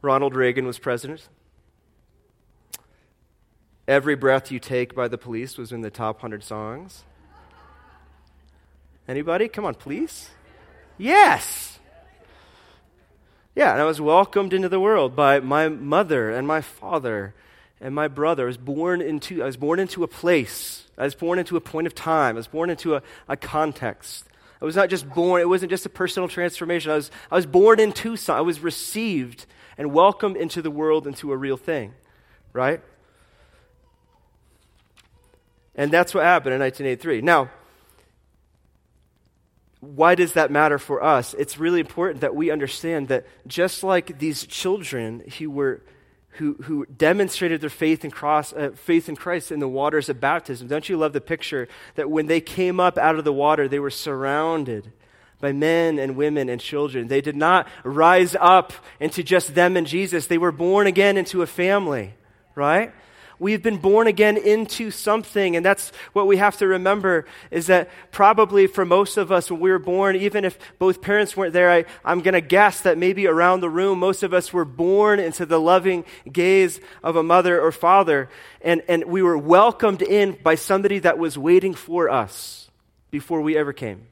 Ronald 0.03 0.37
Reagan 0.37 0.67
was 0.67 0.79
president. 0.79 1.29
Every 3.89 4.17
Breath 4.17 4.53
You 4.53 4.59
Take 4.59 4.95
by 4.95 5.09
the 5.09 5.17
Police 5.17 5.57
was 5.57 5.73
in 5.73 5.81
the 5.81 5.91
top 5.91 6.17
100 6.17 6.45
songs. 6.45 7.05
Anybody? 9.09 9.49
Come 9.49 9.65
on, 9.65 9.75
please. 9.77 10.29
Yes. 10.99 11.79
Yeah, 13.57 13.73
and 13.73 13.81
I 13.81 13.85
was 13.85 13.99
welcomed 13.99 14.53
into 14.53 14.69
the 14.69 14.79
world 14.79 15.17
by 15.17 15.41
my 15.41 15.71
mother 15.71 16.31
and 16.31 16.47
my 16.47 16.61
father 16.61 17.33
and 17.81 17.95
my 17.95 18.09
brother. 18.09 18.43
I 18.43 18.47
was 18.49 18.59
born 18.59 19.01
into, 19.01 19.43
I 19.43 19.47
was 19.47 19.57
born 19.57 19.81
into 19.81 20.05
a 20.05 20.09
place. 20.09 20.85
I 20.99 21.05
was 21.05 21.15
born 21.15 21.39
into 21.39 21.57
a 21.57 21.61
point 21.63 21.87
of 21.87 21.95
time. 21.95 22.37
I 22.37 22.41
was 22.41 22.47
born 22.47 22.69
into 22.69 22.95
a, 22.95 23.03
a 23.27 23.39
context. 23.39 24.27
I 24.61 24.67
was 24.67 24.77
not 24.77 24.91
just 24.91 25.09
born, 25.09 25.41
it 25.41 25.49
wasn't 25.49 25.71
just 25.71 25.87
a 25.87 25.89
personal 25.89 26.29
transformation. 26.29 26.91
I 26.91 26.97
was, 26.97 27.11
I 27.31 27.37
was 27.37 27.47
born 27.47 27.81
into 27.81 28.17
something. 28.17 28.39
I 28.39 28.43
was 28.43 28.61
received 28.61 29.47
and 29.79 29.95
welcomed 29.95 30.37
into 30.37 30.61
the 30.61 30.71
world 30.71 31.07
into 31.07 31.33
a 31.33 31.37
real 31.39 31.57
thing, 31.57 31.95
right? 32.53 32.83
And 35.79 35.93
that's 35.93 36.13
what 36.13 36.25
happened 36.25 36.55
in 36.55 36.61
1983. 36.61 37.23
Now, 37.23 37.51
why 39.81 40.17
does 40.17 40.33
that 40.33 40.51
matter 40.51 40.77
for 40.77 41.03
us? 41.03 41.35
It's 41.35 41.57
really 41.57 41.79
important 41.79 42.23
that 42.23 42.35
we 42.35 42.51
understand 42.51 43.09
that 43.09 43.27
just 43.47 43.85
like 43.85 44.19
these 44.19 44.45
children 44.45 45.23
who 45.39 45.51
were 45.51 45.81
who, 46.33 46.55
who 46.63 46.87
demonstrated 46.87 47.61
their 47.61 47.71
faith 47.71 48.05
in, 48.05 48.13
cross, 48.13 48.53
uh, 48.53 48.71
faith 48.77 49.09
in 49.09 49.17
Christ 49.17 49.51
in 49.51 49.59
the 49.59 49.67
waters 49.67 50.09
of 50.09 50.21
baptism. 50.21 50.69
Don't 50.69 50.89
you 50.89 50.97
love 50.97 51.13
the 51.13 51.21
picture 51.21 51.67
that 51.97 52.11
when 52.11 52.27
they 52.27 52.41
came 52.41 52.79
up 52.79 52.97
out 52.97 53.17
of 53.17 53.25
the 53.25 53.33
water, 53.33 53.67
they 53.67 53.81
were 53.81 53.91
surrounded 53.91 54.93
by 55.41 55.51
men 55.51 55.99
and 55.99 56.15
women 56.15 56.49
and 56.49 56.61
children. 56.61 57.09
They 57.09 57.21
did 57.21 57.35
not 57.35 57.67
rise 57.83 58.37
up 58.39 58.73
into 59.01 59.25
just 59.25 59.57
them 59.57 59.77
and 59.77 59.85
Jesus. 59.85 60.29
They 60.29 60.39
were 60.39 60.53
born 60.53 60.87
again 60.87 61.17
into 61.17 61.43
a 61.43 61.47
family, 61.47 62.15
right? 62.55 62.93
We've 63.41 63.63
been 63.63 63.79
born 63.79 64.09
again 64.09 64.37
into 64.37 64.91
something, 64.91 65.55
and 65.55 65.65
that's 65.65 65.93
what 66.13 66.27
we 66.27 66.39
have 66.39 66.57
to 66.57 66.67
remember 66.67 67.25
is 67.51 67.69
that 67.69 67.89
probably 68.11 68.67
for 68.67 68.85
most 68.85 69.17
of 69.17 69.31
us, 69.31 69.51
when 69.51 69.61
we 69.61 69.71
were 69.71 69.79
born, 69.79 70.17
even 70.17 70.45
if 70.45 70.59
both 70.79 71.01
parents 71.01 71.37
weren't 71.37 71.53
there, 71.53 71.71
I, 71.71 71.85
I'm 72.05 72.21
going 72.21 72.35
to 72.35 72.41
guess 72.41 72.81
that 72.81 72.99
maybe 72.99 73.27
around 73.29 73.61
the 73.61 73.71
room, 73.71 74.01
most 74.01 74.23
of 74.23 74.35
us 74.35 74.53
were 74.53 74.65
born 74.65 75.21
into 75.21 75.47
the 75.47 75.61
loving 75.61 76.05
gaze 76.31 76.81
of 77.03 77.15
a 77.15 77.23
mother 77.23 77.61
or 77.61 77.71
father, 77.71 78.29
and, 78.61 78.83
and 78.89 79.05
we 79.05 79.23
were 79.23 79.39
welcomed 79.39 80.03
in 80.03 80.37
by 80.43 80.57
somebody 80.57 80.99
that 80.99 81.19
was 81.19 81.39
waiting 81.39 81.75
for 81.75 82.11
us 82.11 82.71
before 83.11 83.41
we 83.41 83.57
ever 83.57 83.73
came. 83.73 84.07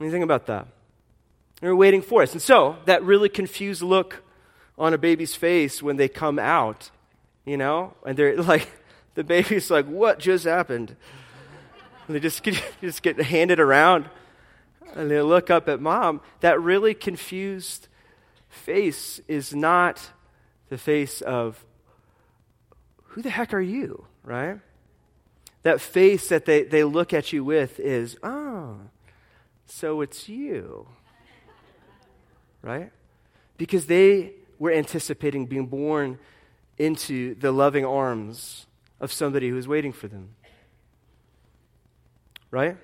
Anything 0.00 0.22
about 0.22 0.46
that? 0.46 0.66
They 1.60 1.68
were 1.68 1.76
waiting 1.76 2.02
for 2.02 2.22
us. 2.22 2.32
And 2.32 2.42
so, 2.42 2.78
that 2.86 3.02
really 3.04 3.28
confused 3.28 3.82
look 3.82 4.22
on 4.78 4.94
a 4.94 4.98
baby's 4.98 5.34
face 5.34 5.82
when 5.82 5.96
they 5.96 6.08
come 6.08 6.38
out, 6.38 6.90
you 7.50 7.56
know, 7.56 7.92
and 8.06 8.16
they're 8.16 8.36
like, 8.42 8.70
the 9.16 9.24
baby's 9.24 9.70
like, 9.70 9.86
what 9.86 10.20
just 10.20 10.44
happened? 10.44 10.94
And 12.06 12.14
they 12.14 12.20
just 12.20 12.44
get, 12.44 12.62
just 12.80 13.02
get 13.02 13.20
handed 13.20 13.58
around 13.58 14.08
and 14.94 15.10
they 15.10 15.20
look 15.20 15.50
up 15.50 15.68
at 15.68 15.80
mom. 15.80 16.20
That 16.40 16.60
really 16.60 16.94
confused 16.94 17.88
face 18.48 19.20
is 19.26 19.54
not 19.54 20.10
the 20.68 20.78
face 20.78 21.20
of, 21.22 21.64
who 23.02 23.22
the 23.22 23.30
heck 23.30 23.52
are 23.52 23.60
you, 23.60 24.06
right? 24.22 24.60
That 25.62 25.80
face 25.80 26.28
that 26.28 26.44
they, 26.44 26.62
they 26.62 26.84
look 26.84 27.12
at 27.12 27.32
you 27.32 27.42
with 27.44 27.80
is, 27.80 28.16
oh, 28.22 28.76
so 29.66 30.00
it's 30.00 30.28
you. 30.28 30.86
Right? 32.62 32.92
Because 33.56 33.86
they 33.86 34.34
were 34.58 34.70
anticipating 34.70 35.46
being 35.46 35.66
born 35.66 36.18
into 36.80 37.34
the 37.34 37.52
loving 37.52 37.84
arms 37.84 38.66
of 39.00 39.12
somebody 39.12 39.50
who 39.50 39.58
is 39.58 39.68
waiting 39.68 39.92
for 39.92 40.08
them. 40.08 40.30
Right? 42.50 42.78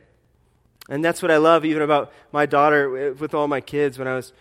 And 0.90 1.02
that's 1.02 1.22
what 1.22 1.30
I 1.30 1.38
love 1.38 1.64
even 1.64 1.82
about 1.82 2.12
my 2.30 2.44
daughter 2.44 3.14
with 3.14 3.32
all 3.34 3.48
my 3.48 3.62
kids 3.62 3.98
when 3.98 4.06
I 4.06 4.14
was 4.14 4.32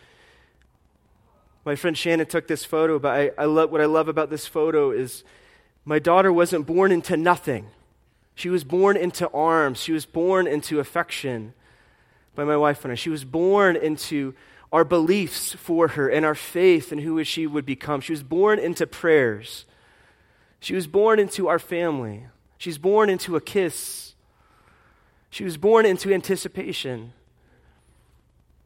my 1.63 1.75
friend 1.75 1.97
Shannon 1.97 2.27
took 2.27 2.47
this 2.47 2.63
photo, 2.63 2.99
but 2.99 3.09
I, 3.09 3.31
I 3.39 3.45
love, 3.45 3.71
what 3.71 3.81
I 3.81 3.85
love 3.85 4.07
about 4.07 4.29
this 4.29 4.45
photo 4.45 4.91
is 4.91 5.23
my 5.83 5.97
daughter 5.97 6.31
wasn't 6.31 6.67
born 6.67 6.91
into 6.91 7.17
nothing. 7.17 7.69
She 8.35 8.49
was 8.49 8.63
born 8.63 8.95
into 8.95 9.27
arms. 9.29 9.79
She 9.79 9.91
was 9.91 10.05
born 10.05 10.45
into 10.45 10.79
affection 10.79 11.55
by 12.35 12.43
my 12.43 12.55
wife 12.55 12.85
and 12.85 12.91
I. 12.91 12.95
She 12.95 13.09
was 13.09 13.23
born 13.23 13.75
into 13.75 14.35
our 14.71 14.83
beliefs 14.83 15.53
for 15.53 15.89
her 15.89 16.09
and 16.09 16.25
our 16.25 16.35
faith 16.35 16.91
and 16.91 17.01
who 17.01 17.23
she 17.23 17.47
would 17.47 17.65
become. 17.65 18.01
She 18.01 18.13
was 18.13 18.23
born 18.23 18.59
into 18.59 18.85
prayers. 18.85 19.65
She 20.59 20.75
was 20.75 20.87
born 20.87 21.19
into 21.19 21.47
our 21.47 21.59
family. 21.59 22.27
She's 22.57 22.77
born 22.77 23.09
into 23.09 23.35
a 23.35 23.41
kiss. 23.41 24.15
She 25.29 25.43
was 25.43 25.57
born 25.57 25.85
into 25.85 26.13
anticipation. 26.13 27.13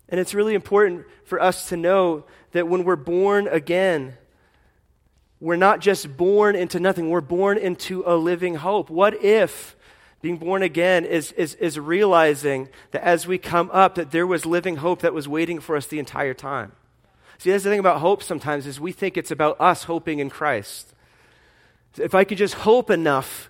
And 0.07 0.19
it's 0.19 0.33
really 0.33 0.55
important 0.55 1.05
for 1.23 1.41
us 1.41 1.69
to 1.69 1.77
know 1.77 2.25
that 2.51 2.67
when 2.67 2.83
we're 2.83 2.95
born 2.95 3.47
again, 3.47 4.15
we're 5.39 5.55
not 5.55 5.79
just 5.79 6.17
born 6.17 6.55
into 6.55 6.79
nothing, 6.79 7.09
we're 7.09 7.21
born 7.21 7.57
into 7.57 8.03
a 8.05 8.15
living 8.15 8.55
hope. 8.55 8.89
What 8.89 9.23
if 9.23 9.75
being 10.21 10.37
born 10.37 10.63
again 10.63 11.05
is, 11.05 11.31
is, 11.33 11.55
is 11.55 11.79
realizing 11.79 12.69
that 12.91 13.03
as 13.03 13.25
we 13.25 13.37
come 13.37 13.69
up, 13.71 13.95
that 13.95 14.11
there 14.11 14.27
was 14.27 14.45
living 14.45 14.77
hope 14.77 15.01
that 15.01 15.13
was 15.13 15.27
waiting 15.27 15.59
for 15.59 15.75
us 15.75 15.87
the 15.87 15.99
entire 15.99 16.33
time. 16.33 16.73
See, 17.37 17.51
that's 17.51 17.63
the 17.63 17.69
thing 17.69 17.79
about 17.79 18.01
hope 18.01 18.21
sometimes 18.21 18.67
is 18.67 18.79
we 18.81 18.91
think 18.91 19.15
it's 19.15 19.31
about 19.31 19.55
us 19.61 19.85
hoping 19.85 20.19
in 20.19 20.29
Christ. 20.29 20.93
If 21.97 22.13
I 22.13 22.25
could 22.25 22.37
just 22.37 22.53
hope 22.55 22.89
enough 22.89 23.48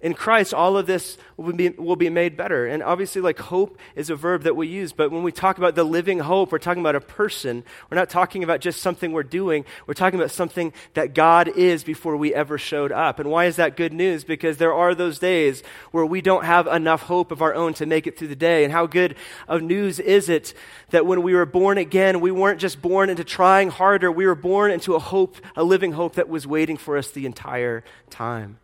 in 0.00 0.14
Christ, 0.14 0.54
all 0.54 0.76
of 0.76 0.86
this 0.86 1.18
will 1.36 1.52
be, 1.52 1.70
will 1.70 1.96
be 1.96 2.08
made 2.08 2.36
better. 2.36 2.66
And 2.66 2.84
obviously, 2.84 3.20
like 3.20 3.40
hope 3.40 3.78
is 3.96 4.10
a 4.10 4.14
verb 4.14 4.42
that 4.44 4.54
we 4.54 4.68
use, 4.68 4.92
but 4.92 5.10
when 5.10 5.24
we 5.24 5.32
talk 5.32 5.58
about 5.58 5.74
the 5.74 5.82
living 5.82 6.20
hope, 6.20 6.52
we're 6.52 6.58
talking 6.58 6.82
about 6.82 6.94
a 6.94 7.00
person. 7.00 7.64
We're 7.90 7.96
not 7.96 8.08
talking 8.08 8.44
about 8.44 8.60
just 8.60 8.80
something 8.80 9.10
we're 9.10 9.24
doing. 9.24 9.64
We're 9.88 9.94
talking 9.94 10.20
about 10.20 10.30
something 10.30 10.72
that 10.94 11.14
God 11.14 11.48
is 11.48 11.82
before 11.82 12.16
we 12.16 12.32
ever 12.32 12.58
showed 12.58 12.92
up. 12.92 13.18
And 13.18 13.28
why 13.28 13.46
is 13.46 13.56
that 13.56 13.76
good 13.76 13.92
news? 13.92 14.22
Because 14.22 14.58
there 14.58 14.72
are 14.72 14.94
those 14.94 15.18
days 15.18 15.64
where 15.90 16.06
we 16.06 16.20
don't 16.20 16.44
have 16.44 16.68
enough 16.68 17.02
hope 17.02 17.32
of 17.32 17.42
our 17.42 17.54
own 17.54 17.74
to 17.74 17.86
make 17.86 18.06
it 18.06 18.16
through 18.16 18.28
the 18.28 18.36
day. 18.36 18.62
And 18.62 18.72
how 18.72 18.86
good 18.86 19.16
of 19.48 19.62
news 19.62 19.98
is 19.98 20.28
it 20.28 20.54
that 20.90 21.06
when 21.06 21.22
we 21.22 21.34
were 21.34 21.46
born 21.46 21.76
again, 21.76 22.20
we 22.20 22.30
weren't 22.30 22.60
just 22.60 22.80
born 22.80 23.10
into 23.10 23.24
trying 23.24 23.70
harder, 23.70 24.12
we 24.12 24.26
were 24.26 24.36
born 24.36 24.70
into 24.70 24.94
a 24.94 25.00
hope, 25.00 25.38
a 25.56 25.64
living 25.64 25.90
hope 25.90 26.14
that 26.14 26.28
was 26.28 26.46
waiting 26.46 26.76
for 26.76 26.96
us 26.96 27.10
the 27.10 27.26
entire 27.26 27.82
time. 28.10 28.58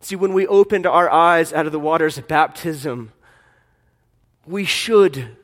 See, 0.00 0.16
when 0.16 0.32
we 0.32 0.46
opened 0.46 0.86
our 0.86 1.10
eyes 1.10 1.52
out 1.52 1.66
of 1.66 1.72
the 1.72 1.78
waters 1.78 2.16
of 2.16 2.26
baptism, 2.26 3.12
we 4.46 4.64
should, 4.64 5.36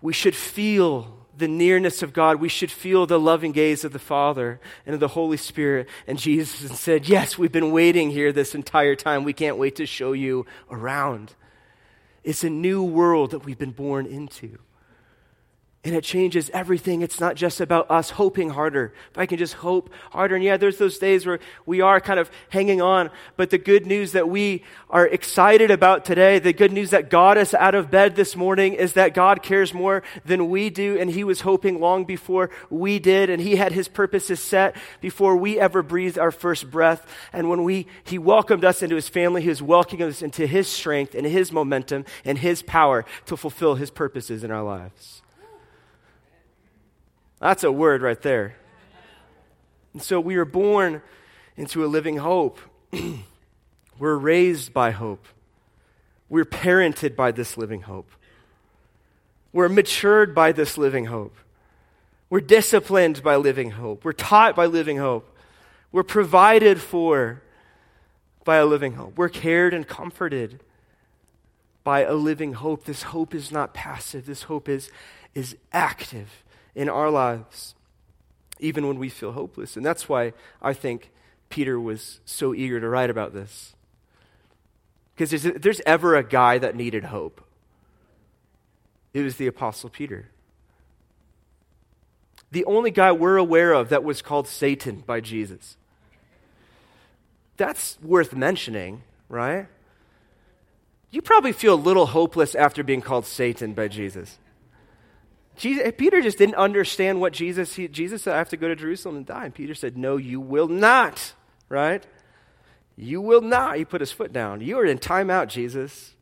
we 0.00 0.12
should 0.12 0.36
feel 0.36 1.18
the 1.36 1.48
nearness 1.48 2.02
of 2.02 2.12
God. 2.12 2.40
We 2.40 2.48
should 2.48 2.70
feel 2.70 3.06
the 3.06 3.18
loving 3.18 3.52
gaze 3.52 3.84
of 3.84 3.92
the 3.92 3.98
Father 3.98 4.60
and 4.86 4.94
of 4.94 5.00
the 5.00 5.08
Holy 5.08 5.36
Spirit. 5.36 5.88
And 6.06 6.18
Jesus 6.18 6.78
said, 6.78 7.08
Yes, 7.08 7.38
we've 7.38 7.52
been 7.52 7.72
waiting 7.72 8.10
here 8.10 8.32
this 8.32 8.54
entire 8.54 8.94
time. 8.94 9.24
We 9.24 9.32
can't 9.32 9.56
wait 9.56 9.76
to 9.76 9.86
show 9.86 10.12
you 10.12 10.46
around. 10.70 11.34
It's 12.24 12.44
a 12.44 12.50
new 12.50 12.82
world 12.82 13.30
that 13.30 13.44
we've 13.44 13.58
been 13.58 13.70
born 13.70 14.06
into. 14.06 14.58
And 15.88 15.96
it 15.96 16.04
changes 16.04 16.50
everything. 16.52 17.00
It's 17.00 17.18
not 17.18 17.34
just 17.34 17.62
about 17.62 17.90
us 17.90 18.10
hoping 18.10 18.50
harder. 18.50 18.92
If 19.10 19.16
I 19.16 19.24
can 19.24 19.38
just 19.38 19.54
hope 19.54 19.88
harder. 20.10 20.34
And 20.34 20.44
yeah, 20.44 20.58
there's 20.58 20.76
those 20.76 20.98
days 20.98 21.24
where 21.24 21.40
we 21.64 21.80
are 21.80 21.98
kind 21.98 22.20
of 22.20 22.30
hanging 22.50 22.82
on. 22.82 23.08
But 23.38 23.48
the 23.48 23.56
good 23.56 23.86
news 23.86 24.12
that 24.12 24.28
we 24.28 24.64
are 24.90 25.06
excited 25.06 25.70
about 25.70 26.04
today, 26.04 26.40
the 26.40 26.52
good 26.52 26.72
news 26.72 26.90
that 26.90 27.08
got 27.08 27.38
us 27.38 27.54
out 27.54 27.74
of 27.74 27.90
bed 27.90 28.16
this 28.16 28.36
morning 28.36 28.74
is 28.74 28.92
that 28.92 29.14
God 29.14 29.42
cares 29.42 29.72
more 29.72 30.02
than 30.26 30.50
we 30.50 30.68
do. 30.68 30.98
And 30.98 31.10
He 31.10 31.24
was 31.24 31.40
hoping 31.40 31.80
long 31.80 32.04
before 32.04 32.50
we 32.68 32.98
did. 32.98 33.30
And 33.30 33.40
He 33.40 33.56
had 33.56 33.72
His 33.72 33.88
purposes 33.88 34.40
set 34.40 34.76
before 35.00 35.38
we 35.38 35.58
ever 35.58 35.82
breathed 35.82 36.18
our 36.18 36.30
first 36.30 36.70
breath. 36.70 37.06
And 37.32 37.48
when 37.48 37.64
we, 37.64 37.86
He 38.04 38.18
welcomed 38.18 38.62
us 38.62 38.82
into 38.82 38.96
His 38.96 39.08
family, 39.08 39.40
He 39.40 39.48
was 39.48 39.62
welcoming 39.62 40.06
us 40.06 40.20
into 40.20 40.46
His 40.46 40.68
strength 40.68 41.14
and 41.14 41.26
His 41.26 41.50
momentum 41.50 42.04
and 42.26 42.36
His 42.36 42.60
power 42.60 43.06
to 43.24 43.38
fulfill 43.38 43.76
His 43.76 43.88
purposes 43.88 44.44
in 44.44 44.50
our 44.50 44.62
lives. 44.62 45.22
That's 47.40 47.64
a 47.64 47.72
word 47.72 48.02
right 48.02 48.20
there. 48.20 48.56
And 49.92 50.02
so 50.02 50.20
we 50.20 50.36
are 50.36 50.44
born 50.44 51.02
into 51.56 51.84
a 51.84 51.86
living 51.86 52.18
hope. 52.18 52.58
We're 53.98 54.16
raised 54.16 54.72
by 54.72 54.90
hope. 54.90 55.26
We're 56.28 56.44
parented 56.44 57.16
by 57.16 57.32
this 57.32 57.56
living 57.56 57.82
hope. 57.82 58.10
We're 59.52 59.68
matured 59.68 60.34
by 60.34 60.52
this 60.52 60.76
living 60.76 61.06
hope. 61.06 61.36
We're 62.30 62.40
disciplined 62.40 63.22
by 63.22 63.36
living 63.36 63.70
hope. 63.72 64.04
We're 64.04 64.12
taught 64.12 64.54
by 64.54 64.66
living 64.66 64.98
hope. 64.98 65.34
We're 65.90 66.02
provided 66.02 66.80
for 66.80 67.42
by 68.44 68.56
a 68.56 68.66
living 68.66 68.92
hope. 68.94 69.16
We're 69.16 69.30
cared 69.30 69.72
and 69.72 69.86
comforted 69.88 70.60
by 71.82 72.04
a 72.04 72.12
living 72.12 72.52
hope. 72.52 72.84
This 72.84 73.04
hope 73.04 73.34
is 73.34 73.50
not 73.50 73.72
passive, 73.72 74.26
this 74.26 74.44
hope 74.44 74.68
is, 74.68 74.90
is 75.34 75.56
active 75.72 76.44
in 76.78 76.88
our 76.88 77.10
lives, 77.10 77.74
even 78.60 78.86
when 78.86 79.00
we 79.00 79.08
feel 79.08 79.32
hopeless. 79.32 79.76
And 79.76 79.84
that's 79.84 80.08
why 80.08 80.32
I 80.62 80.72
think 80.72 81.10
Peter 81.48 81.80
was 81.80 82.20
so 82.24 82.54
eager 82.54 82.80
to 82.80 82.88
write 82.88 83.10
about 83.10 83.34
this. 83.34 83.74
Because 85.12 85.30
there's, 85.30 85.60
there's 85.60 85.80
ever 85.84 86.14
a 86.14 86.22
guy 86.22 86.56
that 86.58 86.76
needed 86.76 87.04
hope, 87.04 87.44
it 89.12 89.22
was 89.22 89.36
the 89.36 89.48
Apostle 89.48 89.90
Peter. 89.90 90.28
The 92.52 92.64
only 92.64 92.92
guy 92.92 93.10
we're 93.10 93.38
aware 93.38 93.72
of 93.72 93.88
that 93.88 94.04
was 94.04 94.22
called 94.22 94.46
Satan 94.46 95.02
by 95.04 95.20
Jesus. 95.20 95.76
That's 97.56 97.98
worth 98.00 98.36
mentioning, 98.36 99.02
right? 99.28 99.66
You 101.10 101.22
probably 101.22 101.52
feel 101.52 101.74
a 101.74 101.86
little 101.88 102.06
hopeless 102.06 102.54
after 102.54 102.84
being 102.84 103.02
called 103.02 103.26
Satan 103.26 103.72
by 103.72 103.88
Jesus. 103.88 104.38
Jesus, 105.58 105.92
Peter 105.98 106.22
just 106.22 106.38
didn't 106.38 106.54
understand 106.54 107.20
what 107.20 107.32
Jesus, 107.32 107.74
he, 107.74 107.88
Jesus 107.88 108.22
said, 108.22 108.34
I 108.34 108.38
have 108.38 108.48
to 108.50 108.56
go 108.56 108.68
to 108.68 108.76
Jerusalem 108.76 109.16
and 109.16 109.26
die. 109.26 109.44
And 109.44 109.54
Peter 109.54 109.74
said, 109.74 109.98
No, 109.98 110.16
you 110.16 110.40
will 110.40 110.68
not, 110.68 111.34
right? 111.68 112.06
You 112.96 113.20
will 113.20 113.40
not. 113.40 113.76
He 113.76 113.84
put 113.84 114.00
his 114.00 114.12
foot 114.12 114.32
down. 114.32 114.60
You 114.60 114.78
are 114.78 114.84
in 114.84 114.98
timeout, 114.98 115.48
Jesus. 115.48 116.14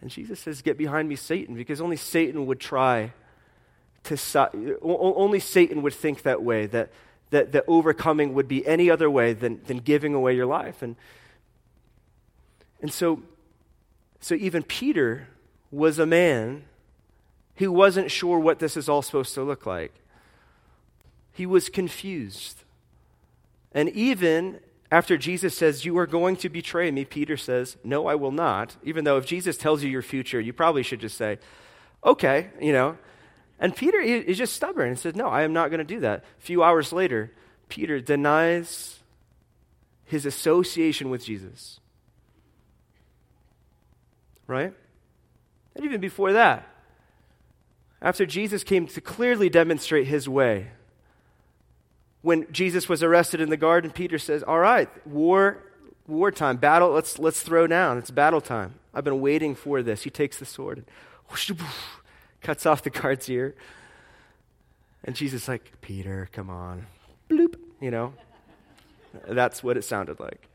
And 0.00 0.08
Jesus 0.08 0.38
says, 0.38 0.62
Get 0.62 0.78
behind 0.78 1.08
me, 1.08 1.16
Satan, 1.16 1.56
because 1.56 1.80
only 1.80 1.96
Satan 1.96 2.46
would 2.46 2.60
try 2.60 3.12
to, 4.04 4.78
only 4.82 5.40
Satan 5.40 5.82
would 5.82 5.94
think 5.94 6.22
that 6.22 6.42
way, 6.42 6.66
that, 6.66 6.90
that, 7.30 7.52
that 7.52 7.64
overcoming 7.66 8.34
would 8.34 8.46
be 8.46 8.64
any 8.66 8.88
other 8.88 9.10
way 9.10 9.32
than, 9.32 9.60
than 9.66 9.78
giving 9.78 10.14
away 10.14 10.36
your 10.36 10.46
life. 10.46 10.80
And, 10.80 10.94
and 12.80 12.92
so, 12.92 13.22
so 14.20 14.36
even 14.36 14.62
Peter 14.62 15.26
was 15.72 15.98
a 15.98 16.06
man 16.06 16.66
who 17.56 17.70
wasn't 17.70 18.10
sure 18.10 18.38
what 18.38 18.58
this 18.58 18.76
is 18.76 18.88
all 18.88 19.02
supposed 19.02 19.34
to 19.34 19.42
look 19.42 19.66
like. 19.66 19.94
He 21.32 21.46
was 21.46 21.68
confused. 21.68 22.64
And 23.72 23.88
even 23.90 24.60
after 24.90 25.16
Jesus 25.16 25.56
says, 25.56 25.84
You 25.84 25.98
are 25.98 26.06
going 26.06 26.36
to 26.36 26.48
betray 26.48 26.90
me, 26.90 27.04
Peter 27.04 27.36
says, 27.36 27.76
No, 27.84 28.06
I 28.06 28.14
will 28.14 28.30
not. 28.30 28.76
Even 28.84 29.04
though 29.04 29.18
if 29.18 29.26
Jesus 29.26 29.56
tells 29.56 29.82
you 29.82 29.90
your 29.90 30.02
future, 30.02 30.40
you 30.40 30.52
probably 30.52 30.82
should 30.82 31.00
just 31.00 31.16
say, 31.16 31.38
Okay, 32.04 32.50
you 32.60 32.72
know. 32.72 32.96
And 33.58 33.74
Peter 33.74 33.98
is 34.00 34.36
just 34.36 34.54
stubborn 34.54 34.88
and 34.88 34.98
says, 34.98 35.14
No, 35.14 35.28
I 35.28 35.42
am 35.42 35.52
not 35.52 35.70
going 35.70 35.78
to 35.78 35.84
do 35.84 36.00
that. 36.00 36.24
A 36.38 36.42
few 36.42 36.62
hours 36.62 36.92
later, 36.92 37.32
Peter 37.68 38.00
denies 38.00 39.00
his 40.04 40.26
association 40.26 41.10
with 41.10 41.24
Jesus. 41.24 41.80
Right? 44.46 44.72
And 45.74 45.84
even 45.84 46.00
before 46.00 46.34
that, 46.34 46.68
after 48.04 48.26
Jesus 48.26 48.62
came 48.62 48.86
to 48.86 49.00
clearly 49.00 49.48
demonstrate 49.48 50.06
his 50.06 50.28
way. 50.28 50.68
When 52.20 52.46
Jesus 52.52 52.86
was 52.86 53.02
arrested 53.02 53.40
in 53.40 53.48
the 53.48 53.56
garden, 53.56 53.90
Peter 53.90 54.18
says, 54.18 54.42
All 54.42 54.58
right, 54.58 54.88
war, 55.06 55.64
wartime, 56.06 56.58
battle, 56.58 56.90
let's, 56.90 57.18
let's 57.18 57.42
throw 57.42 57.66
down. 57.66 57.96
It's 57.96 58.10
battle 58.10 58.42
time. 58.42 58.74
I've 58.92 59.04
been 59.04 59.22
waiting 59.22 59.54
for 59.54 59.82
this. 59.82 60.02
He 60.02 60.10
takes 60.10 60.38
the 60.38 60.44
sword 60.44 60.78
and 60.78 60.86
whoosh, 61.30 61.50
whoosh, 61.50 61.60
cuts 62.42 62.66
off 62.66 62.82
the 62.82 62.90
guard's 62.90 63.28
ear. 63.30 63.54
And 65.02 65.16
Jesus 65.16 65.48
like, 65.48 65.72
Peter, 65.80 66.28
come 66.30 66.50
on. 66.50 66.86
Bloop. 67.30 67.56
You 67.80 67.90
know? 67.90 68.12
That's 69.26 69.62
what 69.62 69.78
it 69.78 69.82
sounded 69.82 70.20
like. 70.20 70.48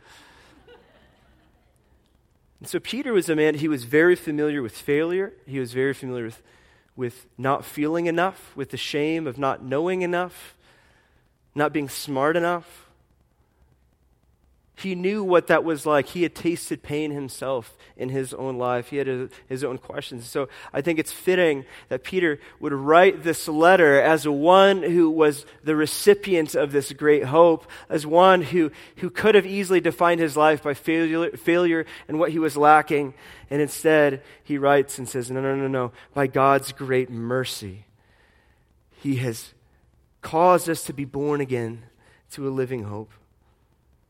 And 2.59 2.67
so 2.67 2.79
Peter 2.79 3.11
was 3.11 3.27
a 3.27 3.35
man, 3.35 3.55
he 3.55 3.67
was 3.67 3.85
very 3.85 4.15
familiar 4.15 4.61
with 4.61 4.77
failure. 4.77 5.33
He 5.47 5.59
was 5.59 5.73
very 5.73 5.93
familiar 5.93 6.25
with 6.25 6.41
with 6.99 7.27
not 7.37 7.63
feeling 7.63 8.07
enough, 8.07 8.51
with 8.57 8.71
the 8.71 8.77
shame 8.77 9.25
of 9.25 9.37
not 9.37 9.63
knowing 9.63 10.01
enough, 10.01 10.57
not 11.55 11.71
being 11.71 11.87
smart 11.87 12.35
enough. 12.35 12.88
He 14.79 14.95
knew 14.95 15.25
what 15.25 15.47
that 15.47 15.65
was 15.65 15.85
like. 15.85 16.07
He 16.07 16.23
had 16.23 16.33
tasted 16.33 16.81
pain 16.81 17.11
himself 17.11 17.77
in 17.97 18.07
his 18.07 18.33
own 18.33 18.57
life. 18.57 18.89
He 18.89 18.97
had 18.97 19.29
his 19.49 19.61
own 19.61 19.77
questions. 19.77 20.25
So 20.25 20.47
I 20.71 20.79
think 20.79 20.99
it's 20.99 21.11
fitting 21.11 21.65
that 21.89 22.05
Peter 22.05 22.39
would 22.61 22.71
write 22.71 23.23
this 23.23 23.49
letter 23.49 24.01
as 24.01 24.25
one 24.25 24.81
who 24.81 25.09
was 25.09 25.45
the 25.65 25.75
recipient 25.75 26.55
of 26.55 26.71
this 26.71 26.93
great 26.93 27.25
hope, 27.25 27.69
as 27.89 28.07
one 28.07 28.41
who, 28.41 28.71
who 28.97 29.09
could 29.09 29.35
have 29.35 29.45
easily 29.45 29.81
defined 29.81 30.21
his 30.21 30.37
life 30.37 30.63
by 30.63 30.73
failure, 30.73 31.31
failure 31.31 31.85
and 32.07 32.17
what 32.17 32.31
he 32.31 32.39
was 32.39 32.55
lacking. 32.55 33.13
And 33.49 33.61
instead, 33.61 34.23
he 34.45 34.57
writes 34.57 34.97
and 34.97 35.09
says, 35.09 35.29
No, 35.29 35.41
no, 35.41 35.57
no, 35.57 35.67
no. 35.67 35.91
By 36.13 36.27
God's 36.27 36.71
great 36.71 37.09
mercy, 37.09 37.85
he 38.91 39.17
has 39.17 39.53
caused 40.21 40.69
us 40.69 40.85
to 40.85 40.93
be 40.93 41.03
born 41.03 41.41
again 41.41 41.83
to 42.31 42.47
a 42.47 42.49
living 42.49 42.83
hope 42.83 43.11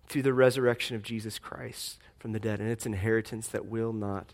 through 0.10 0.24
the 0.24 0.34
resurrection 0.34 0.96
of 0.96 1.04
Jesus 1.04 1.40
Christ 1.40 2.00
from 2.18 2.34
the 2.34 2.40
dead, 2.40 2.60
and 2.60 2.70
it's 2.70 2.86
inheritance 2.86 3.48
that 3.48 3.68
will 3.68 3.94
not 3.94 4.34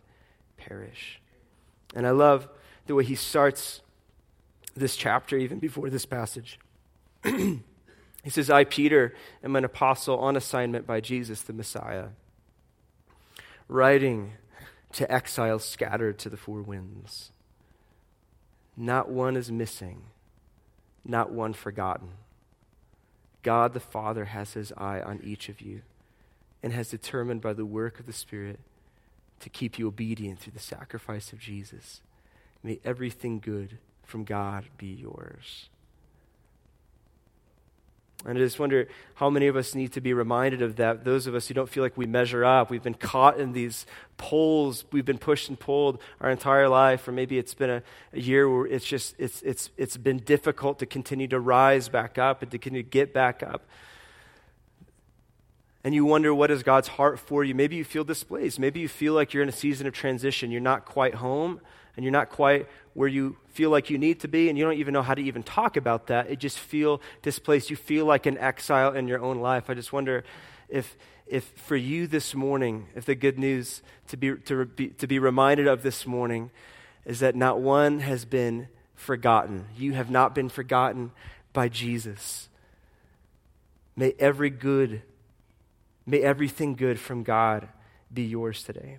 perish. 0.57 1.21
And 1.93 2.07
I 2.07 2.11
love 2.11 2.47
the 2.87 2.95
way 2.95 3.03
he 3.03 3.15
starts 3.15 3.81
this 4.75 4.95
chapter, 4.95 5.37
even 5.37 5.59
before 5.59 5.89
this 5.89 6.05
passage. 6.05 6.59
he 7.23 7.59
says, 8.29 8.49
I, 8.49 8.63
Peter, 8.63 9.13
am 9.43 9.55
an 9.55 9.65
apostle 9.65 10.17
on 10.17 10.35
assignment 10.35 10.87
by 10.87 11.01
Jesus 11.01 11.41
the 11.41 11.53
Messiah, 11.53 12.07
writing 13.67 14.33
to 14.93 15.11
exiles 15.11 15.65
scattered 15.65 16.17
to 16.19 16.29
the 16.29 16.37
four 16.37 16.61
winds. 16.61 17.31
Not 18.77 19.09
one 19.09 19.35
is 19.35 19.51
missing, 19.51 20.03
not 21.03 21.31
one 21.31 21.53
forgotten. 21.53 22.09
God 23.45 23.73
the 23.75 23.79
Father 23.79 24.25
has 24.25 24.53
his 24.53 24.73
eye 24.75 24.99
on 24.99 25.21
each 25.23 25.49
of 25.49 25.61
you 25.61 25.83
and 26.63 26.73
has 26.73 26.89
determined 26.89 27.41
by 27.41 27.53
the 27.53 27.63
work 27.63 27.99
of 27.99 28.07
the 28.07 28.11
Spirit 28.11 28.59
to 29.39 29.49
keep 29.49 29.77
you 29.77 29.87
obedient 29.87 30.39
through 30.39 30.53
the 30.53 30.59
sacrifice 30.59 31.31
of 31.31 31.37
Jesus. 31.37 32.01
May 32.63 32.79
everything 32.83 33.39
good 33.39 33.77
from 34.03 34.23
God 34.23 34.65
be 34.79 34.87
yours. 34.87 35.69
And 38.27 38.37
I 38.37 38.41
just 38.41 38.59
wonder 38.59 38.87
how 39.15 39.29
many 39.29 39.47
of 39.47 39.55
us 39.55 39.75
need 39.75 39.93
to 39.93 40.01
be 40.01 40.13
reminded 40.13 40.61
of 40.63 40.77
that. 40.77 41.05
Those 41.05 41.27
of 41.27 41.35
us 41.35 41.47
who 41.47 41.53
don't 41.53 41.69
feel 41.69 41.83
like 41.83 41.95
we 41.95 42.07
measure 42.07 42.43
up, 42.43 42.71
we've 42.71 42.81
been 42.81 42.95
caught 42.95 43.39
in 43.39 43.53
these 43.53 43.85
poles, 44.17 44.83
we've 44.91 45.05
been 45.05 45.19
pushed 45.19 45.47
and 45.47 45.59
pulled 45.59 46.01
our 46.19 46.31
entire 46.31 46.67
life, 46.67 47.07
or 47.07 47.11
maybe 47.11 47.37
it's 47.37 47.53
been 47.53 47.69
a, 47.69 47.83
a 48.13 48.19
year 48.19 48.49
where 48.49 48.65
it's 48.65 48.85
just 48.85 49.15
it's 49.19 49.41
it's 49.43 49.69
it's 49.77 49.95
been 49.95 50.17
difficult 50.17 50.79
to 50.79 50.87
continue 50.87 51.27
to 51.27 51.39
rise 51.39 51.87
back 51.87 52.17
up 52.17 52.41
and 52.41 52.49
to 52.51 52.57
continue 52.57 52.83
to 52.83 52.89
get 52.89 53.13
back 53.13 53.43
up. 53.43 53.63
And 55.83 55.93
you 55.93 56.03
wonder 56.03 56.33
what 56.33 56.49
is 56.49 56.63
God's 56.63 56.87
heart 56.87 57.19
for 57.19 57.43
you. 57.43 57.53
Maybe 57.53 57.75
you 57.75 57.83
feel 57.83 58.03
displaced. 58.03 58.57
Maybe 58.57 58.79
you 58.79 58.87
feel 58.87 59.13
like 59.13 59.35
you're 59.35 59.43
in 59.43 59.49
a 59.49 59.51
season 59.51 59.85
of 59.85 59.93
transition. 59.93 60.49
You're 60.49 60.61
not 60.61 60.85
quite 60.85 61.15
home 61.15 61.61
and 61.95 62.03
you're 62.03 62.11
not 62.11 62.29
quite 62.29 62.67
where 62.93 63.07
you 63.07 63.37
feel 63.49 63.69
like 63.69 63.89
you 63.89 63.97
need 63.97 64.19
to 64.21 64.27
be, 64.27 64.49
and 64.49 64.57
you 64.57 64.63
don't 64.63 64.77
even 64.77 64.93
know 64.93 65.01
how 65.01 65.13
to 65.13 65.21
even 65.21 65.43
talk 65.43 65.77
about 65.77 66.07
that. 66.07 66.29
It 66.29 66.39
just 66.39 66.59
feel 66.59 67.01
displaced. 67.21 67.69
You 67.69 67.75
feel 67.75 68.05
like 68.05 68.25
an 68.25 68.37
exile 68.37 68.93
in 68.93 69.07
your 69.07 69.21
own 69.21 69.39
life. 69.39 69.69
I 69.69 69.73
just 69.73 69.91
wonder 69.91 70.23
if, 70.69 70.97
if 71.27 71.43
for 71.55 71.75
you 71.75 72.07
this 72.07 72.33
morning, 72.33 72.87
if 72.95 73.05
the 73.05 73.15
good 73.15 73.37
news 73.37 73.81
to 74.07 74.17
be, 74.17 74.35
to, 74.35 74.65
be, 74.65 74.87
to 74.89 75.07
be 75.07 75.19
reminded 75.19 75.67
of 75.67 75.83
this 75.83 76.05
morning 76.05 76.51
is 77.05 77.19
that 77.19 77.35
not 77.35 77.61
one 77.61 77.99
has 77.99 78.25
been 78.25 78.67
forgotten. 78.95 79.65
You 79.77 79.93
have 79.93 80.09
not 80.09 80.33
been 80.33 80.49
forgotten 80.49 81.11
by 81.53 81.69
Jesus. 81.69 82.49
May 83.95 84.15
every 84.19 84.49
good, 84.49 85.01
may 86.05 86.21
everything 86.21 86.75
good 86.75 86.99
from 86.99 87.23
God 87.23 87.67
be 88.13 88.23
yours 88.23 88.63
today. 88.63 88.97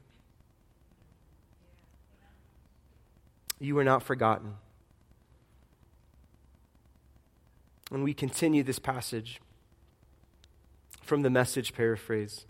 You 3.59 3.79
are 3.79 3.85
not 3.85 4.03
forgotten. 4.03 4.55
And 7.91 8.03
we 8.03 8.15
continue 8.15 8.63
this 8.63 8.79
passage 8.79 9.41
from 11.03 11.23
the 11.23 11.31
message 11.31 11.73
paraphrase. 11.73 12.45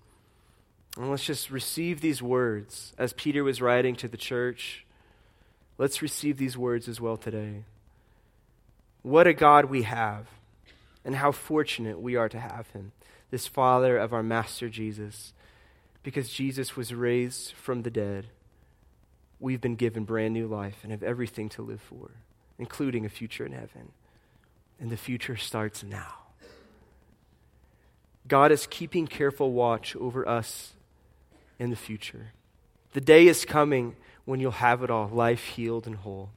And 0.96 1.10
let's 1.10 1.24
just 1.24 1.50
receive 1.50 2.00
these 2.00 2.22
words 2.22 2.94
as 2.96 3.12
Peter 3.12 3.44
was 3.44 3.60
writing 3.60 3.94
to 3.96 4.08
the 4.08 4.16
church. 4.16 4.86
Let's 5.76 6.00
receive 6.00 6.38
these 6.38 6.56
words 6.56 6.88
as 6.88 7.00
well 7.00 7.18
today. 7.18 7.64
What 9.02 9.26
a 9.26 9.34
God 9.34 9.66
we 9.66 9.82
have, 9.82 10.26
and 11.04 11.16
how 11.16 11.30
fortunate 11.30 12.00
we 12.00 12.16
are 12.16 12.30
to 12.30 12.40
have 12.40 12.68
him, 12.70 12.92
this 13.30 13.46
Father 13.46 13.98
of 13.98 14.12
our 14.12 14.22
Master 14.22 14.68
Jesus, 14.68 15.32
because 16.02 16.30
Jesus 16.30 16.76
was 16.76 16.94
raised 16.94 17.52
from 17.52 17.82
the 17.82 17.90
dead 17.90 18.26
we've 19.38 19.60
been 19.60 19.76
given 19.76 20.04
brand 20.04 20.34
new 20.34 20.46
life 20.46 20.78
and 20.82 20.90
have 20.90 21.02
everything 21.02 21.48
to 21.50 21.62
live 21.62 21.80
for, 21.80 22.10
including 22.58 23.04
a 23.04 23.08
future 23.08 23.44
in 23.44 23.52
heaven. 23.52 23.92
And 24.80 24.90
the 24.90 24.96
future 24.96 25.36
starts 25.36 25.82
now. 25.82 26.14
God 28.28 28.50
is 28.50 28.66
keeping 28.66 29.06
careful 29.06 29.52
watch 29.52 29.94
over 29.96 30.28
us 30.28 30.72
in 31.58 31.70
the 31.70 31.76
future. 31.76 32.32
The 32.92 33.00
day 33.00 33.26
is 33.26 33.44
coming 33.44 33.96
when 34.24 34.40
you'll 34.40 34.50
have 34.52 34.82
it 34.82 34.90
all 34.90 35.08
life 35.08 35.44
healed 35.44 35.86
and 35.86 35.96
whole. 35.96 36.30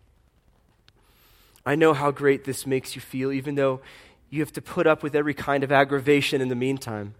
I 1.66 1.76
know 1.76 1.94
how 1.94 2.12
great 2.12 2.46
this 2.46 2.66
makes 2.66 2.96
you 2.96 3.02
feel, 3.02 3.32
even 3.32 3.56
though 3.56 3.82
you 4.30 4.42
have 4.42 4.54
to 4.54 4.62
put 4.62 4.88
up 4.88 5.04
with 5.04 5.16
every 5.16 5.34
kind 5.34 5.64
of 5.64 5.72
aggravation 5.72 6.42
in 6.42 6.50
the 6.50 6.56
meantime. 6.56 7.16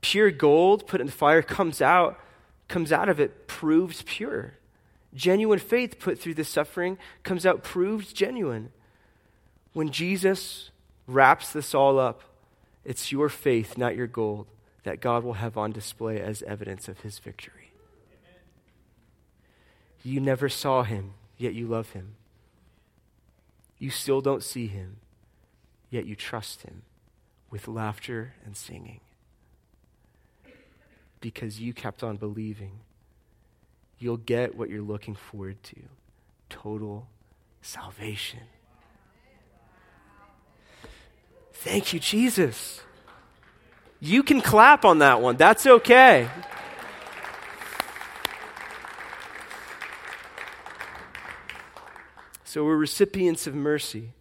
Pure 0.00 0.32
gold 0.32 0.86
put 0.86 1.00
in 1.00 1.06
the 1.06 1.12
fire 1.12 1.42
comes 1.42 1.80
out 1.82 2.18
comes 2.68 2.92
out 2.92 3.08
of 3.08 3.20
it 3.20 3.46
proves 3.46 4.02
pure. 4.02 4.54
Genuine 5.14 5.58
faith 5.58 5.98
put 5.98 6.18
through 6.18 6.34
this 6.34 6.48
suffering 6.48 6.98
comes 7.22 7.46
out 7.46 7.62
proved 7.62 8.14
genuine. 8.14 8.70
When 9.72 9.90
Jesus 9.90 10.70
wraps 11.06 11.52
this 11.52 11.74
all 11.74 11.98
up, 11.98 12.22
it's 12.84 13.12
your 13.12 13.28
faith, 13.28 13.78
not 13.78 13.96
your 13.96 14.06
gold, 14.06 14.46
that 14.84 15.00
God 15.00 15.24
will 15.24 15.34
have 15.34 15.56
on 15.56 15.72
display 15.72 16.20
as 16.20 16.42
evidence 16.42 16.88
of 16.88 17.00
his 17.00 17.18
victory. 17.18 17.72
Amen. 18.10 18.40
You 20.02 20.20
never 20.20 20.48
saw 20.48 20.82
him, 20.82 21.14
yet 21.36 21.54
you 21.54 21.66
love 21.66 21.90
him. 21.90 22.14
You 23.78 23.90
still 23.90 24.20
don't 24.20 24.42
see 24.42 24.66
him, 24.66 24.96
yet 25.90 26.06
you 26.06 26.14
trust 26.14 26.62
him 26.62 26.82
with 27.50 27.68
laughter 27.68 28.34
and 28.44 28.56
singing 28.56 29.00
because 31.26 31.58
you 31.58 31.74
kept 31.74 32.04
on 32.04 32.16
believing, 32.16 32.70
you'll 33.98 34.16
get 34.16 34.54
what 34.54 34.70
you're 34.70 34.80
looking 34.80 35.16
forward 35.16 35.60
to 35.60 35.74
total 36.48 37.08
salvation. 37.60 38.38
Thank 41.52 41.92
you, 41.92 41.98
Jesus. 41.98 42.80
You 43.98 44.22
can 44.22 44.40
clap 44.40 44.84
on 44.84 45.00
that 45.00 45.20
one. 45.20 45.36
That's 45.36 45.66
okay. 45.66 46.28
So 52.44 52.64
we're 52.64 52.76
recipients 52.76 53.48
of 53.48 53.54
mercy 53.56 54.12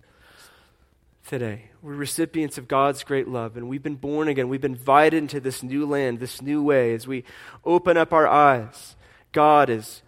today. 1.25 1.63
We're 1.81 1.95
recipients 1.95 2.57
of 2.57 2.67
God's 2.67 3.03
great 3.03 3.27
love, 3.27 3.57
and 3.57 3.67
we've 3.67 3.83
been 3.83 3.95
born 3.95 4.27
again. 4.27 4.47
We've 4.47 4.61
been 4.61 4.73
invited 4.73 5.17
into 5.17 5.39
this 5.39 5.63
new 5.63 5.85
land, 5.85 6.19
this 6.19 6.41
new 6.41 6.63
way. 6.63 6.93
As 6.93 7.07
we 7.07 7.23
open 7.63 7.97
up 7.97 8.13
our 8.13 8.27
eyes, 8.27 8.95
God 9.31 9.69
is 9.69 10.01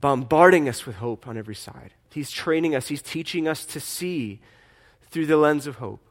bombarding 0.00 0.68
us 0.68 0.86
with 0.86 0.96
hope 0.96 1.26
on 1.26 1.36
every 1.36 1.54
side. 1.54 1.92
He's 2.10 2.30
training 2.30 2.74
us, 2.74 2.88
He's 2.88 3.02
teaching 3.02 3.48
us 3.48 3.64
to 3.66 3.80
see 3.80 4.40
through 5.10 5.26
the 5.26 5.36
lens 5.36 5.66
of 5.66 5.76
hope. 5.76 6.02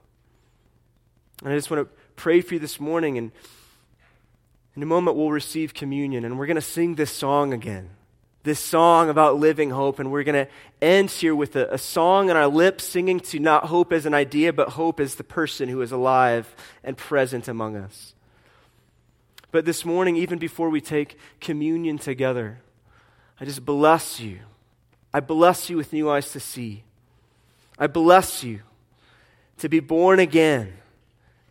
And 1.44 1.54
I 1.54 1.56
just 1.56 1.72
want 1.72 1.88
to 1.88 1.96
pray 2.16 2.42
for 2.42 2.56
you 2.56 2.60
this 2.60 2.80
morning, 2.80 3.18
and 3.18 3.32
in 4.76 4.84
a 4.84 4.86
moment, 4.86 5.18
we'll 5.18 5.32
receive 5.32 5.74
communion, 5.74 6.26
and 6.26 6.38
we're 6.38 6.46
going 6.46 6.56
to 6.56 6.62
sing 6.62 6.96
this 6.96 7.12
song 7.12 7.54
again 7.54 7.90
this 8.44 8.60
song 8.60 9.10
about 9.10 9.38
living 9.38 9.70
hope. 9.70 10.00
And 10.00 10.12
we're 10.12 10.24
going 10.24 10.46
to 10.46 10.52
end 10.82 11.12
here 11.12 11.36
with 11.36 11.56
a, 11.56 11.74
a, 11.74 11.78
song 11.78 12.30
on 12.30 12.38
our 12.38 12.48
lips 12.48 12.84
singing 12.84 13.20
to 13.20 13.40
not 13.40 13.66
hope 13.66 13.92
as 13.92 14.06
an 14.06 14.14
idea, 14.14 14.54
but 14.54 14.70
hope 14.70 15.00
as 15.00 15.16
the 15.16 15.24
person 15.24 15.70
who 15.70 15.82
is 15.82 15.92
alive 15.92 16.56
and 16.84 16.98
present 16.98 17.48
among 17.48 17.76
us. 17.76 18.14
But 19.52 19.66
this 19.66 19.84
morning, 19.84 20.16
even 20.16 20.40
before 20.40 20.70
we 20.70 20.80
take 20.80 21.18
communion 21.42 21.98
together, 21.98 22.60
I 23.40 23.46
just 23.46 23.66
bless 23.66 24.20
you. 24.20 24.40
I 25.14 25.20
bless 25.22 25.70
you 25.70 25.78
with 25.78 25.92
new 25.92 26.10
eyes 26.10 26.32
to 26.34 26.40
see. 26.40 26.84
I 27.78 27.88
bless 27.88 28.44
you 28.44 28.62
to 29.58 29.70
be 29.70 29.80
born 29.80 30.20
again 30.20 30.74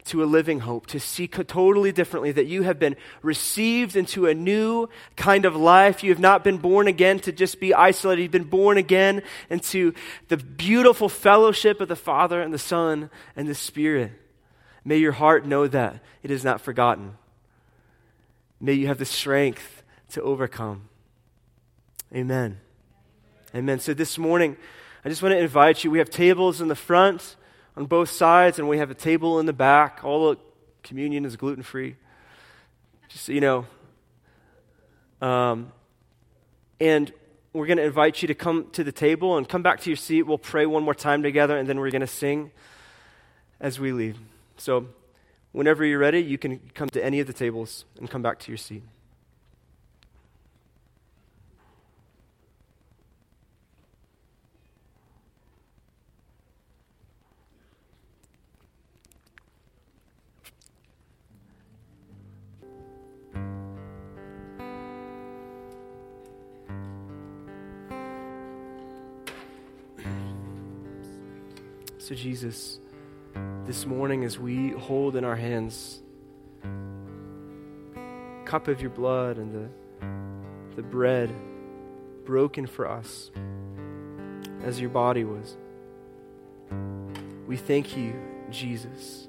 to 0.08 0.22
a 0.22 0.26
living 0.26 0.60
hope, 0.60 0.86
to 0.88 1.00
see 1.00 1.26
totally 1.28 1.92
differently, 1.92 2.32
that 2.32 2.46
you 2.46 2.62
have 2.62 2.78
been 2.78 2.96
received 3.22 3.96
into 3.96 4.26
a 4.26 4.34
new 4.34 4.88
kind 5.16 5.44
of 5.44 5.56
life. 5.56 6.02
You 6.02 6.10
have 6.10 6.18
not 6.18 6.44
been 6.44 6.58
born 6.58 6.88
again 6.88 7.20
to 7.20 7.32
just 7.32 7.60
be 7.60 7.72
isolated. 7.72 8.22
You've 8.22 8.30
been 8.30 8.44
born 8.44 8.76
again 8.76 9.22
into 9.48 9.94
the 10.28 10.36
beautiful 10.36 11.08
fellowship 11.08 11.80
of 11.80 11.88
the 11.88 11.96
Father 11.96 12.42
and 12.42 12.52
the 12.52 12.58
Son 12.58 13.10
and 13.36 13.48
the 13.48 13.54
Spirit. 13.54 14.12
May 14.84 14.96
your 14.98 15.12
heart 15.12 15.46
know 15.46 15.66
that 15.66 16.00
it 16.22 16.30
is 16.30 16.44
not 16.44 16.60
forgotten. 16.60 17.16
May 18.60 18.72
you 18.72 18.86
have 18.88 18.98
the 18.98 19.04
strength 19.04 19.82
to 20.10 20.22
overcome. 20.22 20.88
Amen. 22.14 22.60
Amen. 23.54 23.78
So 23.80 23.94
this 23.94 24.18
morning, 24.18 24.56
I 25.04 25.08
just 25.08 25.22
want 25.22 25.32
to 25.32 25.38
invite 25.38 25.84
you. 25.84 25.90
We 25.90 25.98
have 25.98 26.10
tables 26.10 26.60
in 26.60 26.68
the 26.68 26.74
front 26.74 27.36
on 27.78 27.86
both 27.86 28.10
sides, 28.10 28.58
and 28.58 28.68
we 28.68 28.78
have 28.78 28.90
a 28.90 28.94
table 28.94 29.38
in 29.38 29.46
the 29.46 29.52
back. 29.52 30.00
All 30.02 30.30
the 30.30 30.36
communion 30.82 31.24
is 31.24 31.36
gluten 31.36 31.62
free. 31.62 31.94
Just 33.08 33.26
so 33.26 33.32
you 33.32 33.40
know. 33.40 33.66
Um, 35.22 35.70
and 36.80 37.12
we're 37.52 37.66
going 37.66 37.78
to 37.78 37.84
invite 37.84 38.20
you 38.20 38.26
to 38.26 38.34
come 38.34 38.68
to 38.72 38.82
the 38.82 38.90
table 38.90 39.36
and 39.36 39.48
come 39.48 39.62
back 39.62 39.80
to 39.82 39.90
your 39.90 39.96
seat. 39.96 40.22
We'll 40.22 40.38
pray 40.38 40.66
one 40.66 40.82
more 40.82 40.94
time 40.94 41.22
together, 41.22 41.56
and 41.56 41.68
then 41.68 41.78
we're 41.78 41.92
going 41.92 42.00
to 42.00 42.08
sing 42.08 42.50
as 43.60 43.78
we 43.78 43.92
leave. 43.92 44.18
So, 44.56 44.88
whenever 45.52 45.84
you're 45.84 46.00
ready, 46.00 46.20
you 46.20 46.36
can 46.36 46.58
come 46.74 46.88
to 46.88 47.04
any 47.04 47.20
of 47.20 47.28
the 47.28 47.32
tables 47.32 47.84
and 48.00 48.10
come 48.10 48.22
back 48.22 48.40
to 48.40 48.50
your 48.50 48.58
seat. 48.58 48.82
So, 72.08 72.14
Jesus, 72.14 72.80
this 73.66 73.84
morning 73.84 74.24
as 74.24 74.38
we 74.38 74.70
hold 74.70 75.14
in 75.14 75.26
our 75.26 75.36
hands 75.36 76.00
cup 78.46 78.66
of 78.66 78.80
your 78.80 78.88
blood 78.88 79.36
and 79.36 79.52
the, 79.52 80.76
the 80.76 80.82
bread 80.82 81.30
broken 82.24 82.66
for 82.66 82.88
us 82.88 83.30
as 84.62 84.80
your 84.80 84.88
body 84.88 85.24
was. 85.24 85.58
We 87.46 87.58
thank 87.58 87.94
you, 87.94 88.14
Jesus, 88.48 89.28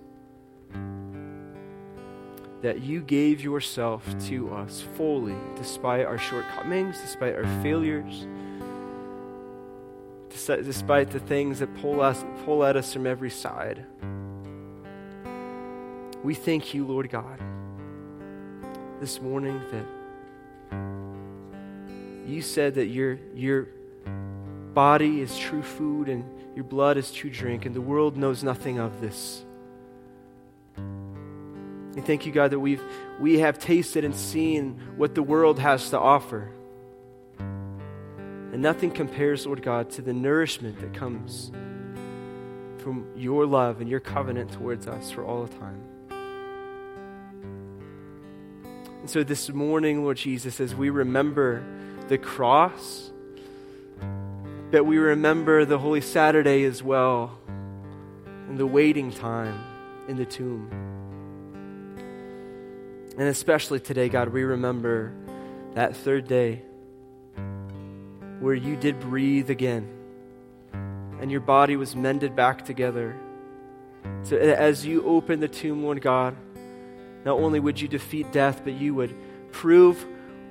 that 2.62 2.80
you 2.80 3.02
gave 3.02 3.42
yourself 3.42 4.06
to 4.28 4.54
us 4.54 4.86
fully, 4.96 5.36
despite 5.58 6.06
our 6.06 6.18
shortcomings, 6.18 6.98
despite 7.02 7.36
our 7.36 7.62
failures, 7.62 8.26
despite 10.58 11.12
the 11.12 11.20
things 11.20 11.60
that 11.60 11.74
pull, 11.76 12.02
us, 12.02 12.26
pull 12.46 12.64
at 12.66 12.76
us 12.76 12.94
from 12.94 13.08
every 13.08 13.30
side. 13.30 13.86
We 16.24 16.34
thank 16.34 16.74
you, 16.74 16.86
Lord 16.86 17.10
God, 17.10 17.40
this 19.00 19.22
morning 19.22 19.62
that 19.72 19.86
you 22.28 22.42
said 22.42 22.76
that 22.76 22.88
your, 22.88 23.20
your 23.34 23.70
body 24.74 25.22
is 25.22 25.38
true 25.38 25.64
food 25.64 26.10
and 26.10 26.24
your 26.56 26.66
blood 26.66 26.98
is 26.98 27.12
true 27.12 27.30
drink, 27.30 27.66
and 27.66 27.74
the 27.74 27.82
world 27.82 28.18
knows 28.18 28.44
nothing 28.44 28.80
of 28.80 29.00
this. 29.00 29.46
And 30.76 32.06
thank 32.06 32.26
you, 32.26 32.32
God, 32.32 32.52
that 32.52 32.60
we've, 32.60 32.84
we 33.20 33.40
have 33.40 33.60
tasted 33.60 34.04
and 34.04 34.16
seen 34.16 34.80
what 34.98 35.16
the 35.16 35.24
world 35.24 35.60
has 35.60 35.90
to 35.92 36.00
offer. 36.00 36.52
And 38.52 38.62
nothing 38.62 38.92
compares, 38.92 39.46
Lord 39.46 39.62
God, 39.62 39.92
to 39.92 40.02
the 40.02 40.14
nourishment 40.14 40.80
that 40.80 40.94
comes 40.94 41.52
from 42.80 43.06
your 43.16 43.46
love 43.46 43.82
and 43.82 43.90
your 43.90 44.00
covenant 44.00 44.52
towards 44.52 44.88
us 44.88 45.12
for 45.12 45.24
all 45.24 45.46
the 45.46 45.56
time. 45.58 45.84
And 49.02 49.10
so 49.10 49.24
this 49.24 49.50
morning, 49.50 50.04
Lord 50.04 50.18
Jesus, 50.18 50.60
as 50.60 50.74
we 50.74 50.90
remember 50.90 51.64
the 52.08 52.18
cross, 52.18 53.12
that 54.72 54.86
we 54.86 54.98
remember 54.98 55.66
the 55.66 55.78
Holy 55.78 56.02
Saturday 56.02 56.64
as 56.64 56.82
well 56.82 57.38
and 58.48 58.58
the 58.58 58.68
waiting 58.68 59.12
time 59.12 59.64
in 60.08 60.18
the 60.18 60.26
tomb. 60.26 60.70
And 63.18 63.28
especially 63.28 63.80
today, 63.80 64.10
God, 64.10 64.30
we 64.30 64.44
remember 64.44 65.14
that 65.76 65.96
third 65.96 66.28
day 66.28 66.64
where 68.40 68.56
you 68.56 68.76
did 68.76 69.00
breathe 69.00 69.50
again 69.50 69.96
and 71.20 71.30
your 71.30 71.42
body 71.42 71.76
was 71.76 71.96
mended 71.96 72.36
back 72.36 72.66
together. 72.66 73.16
So 74.24 74.38
as 74.38 74.86
you 74.86 75.04
open 75.06 75.40
the 75.40 75.48
tomb, 75.48 75.84
Lord 75.84 76.02
God, 76.02 76.36
not 77.26 77.38
only 77.38 77.60
would 77.60 77.80
you 77.80 77.88
defeat 77.88 78.32
death, 78.32 78.62
but 78.64 78.74
you 78.74 78.96
would 78.96 79.14
prove 79.52 80.06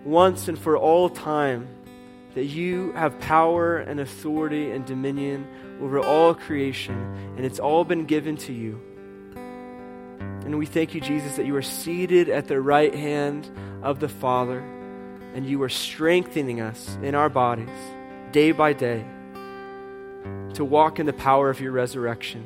once 0.05 0.49
and 0.49 0.59
for 0.59 0.77
all 0.77 1.09
time 1.09 1.69
that 2.35 2.45
you 2.45 2.93
have 2.93 3.19
power 3.21 3.79
and 3.79 4.01
authority 4.01 4.71
and 4.71 4.85
dominion 4.85 5.47
over 5.81 5.99
all 5.99 6.35
creation, 6.35 6.95
and 7.37 7.45
it's 7.45 7.59
all 7.59 7.85
been 7.85 8.05
given 8.05 8.37
to 8.37 8.53
you. 8.53 8.81
And 10.45 10.59
we 10.59 10.67
thank 10.67 10.95
you, 10.95 11.01
Jesus, 11.01 11.37
that 11.37 11.47
you 11.47 11.57
are 11.57 11.63
seated 11.63 12.29
at 12.29 12.49
the 12.49 12.61
right 12.61 12.95
hand 12.95 13.51
of 13.83 14.01
the 14.01 14.09
Father, 14.09 14.63
and 15.39 15.47
you 15.47 15.63
are 15.63 15.69
strengthening 15.69 16.61
us 16.61 16.99
in 17.01 17.15
our 17.15 17.29
bodies 17.29 17.69
day 18.33 18.51
by 18.51 18.73
day 18.73 19.05
to 20.53 20.65
walk 20.65 20.99
in 20.99 21.07
the 21.07 21.13
power 21.13 21.49
of 21.49 21.61
your 21.61 21.71
resurrection. 21.71 22.45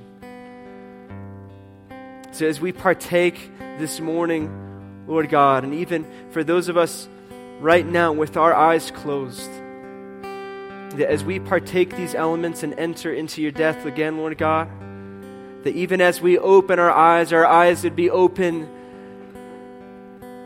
So 2.33 2.47
as 2.47 2.61
we 2.61 2.71
partake 2.71 3.51
this 3.79 3.99
morning, 3.99 5.07
Lord 5.09 5.31
God, 5.31 5.65
and 5.65 5.73
even 5.73 6.05
for 6.33 6.45
those 6.45 6.69
of 6.69 6.77
us 6.77 7.09
right 7.61 7.87
now 7.87 8.13
with 8.13 8.37
our 8.37 8.53
eyes 8.53 8.91
closed, 8.91 9.51
that 10.99 11.09
as 11.09 11.25
we 11.25 11.41
partake 11.41 11.97
these 11.97 12.15
elements 12.15 12.63
and 12.63 12.75
enter 12.75 13.11
into 13.11 13.41
your 13.41 13.53
death 13.53 13.87
again, 13.87 14.19
Lord 14.19 14.37
God, 14.37 14.69
that 15.65 15.75
even 15.75 16.03
as 16.03 16.21
we 16.21 16.37
open 16.37 16.79
our 16.79 16.91
eyes, 16.91 17.33
our 17.33 17.47
eyes 17.47 17.85
would 17.85 17.97
be 17.97 18.11
open 18.11 18.69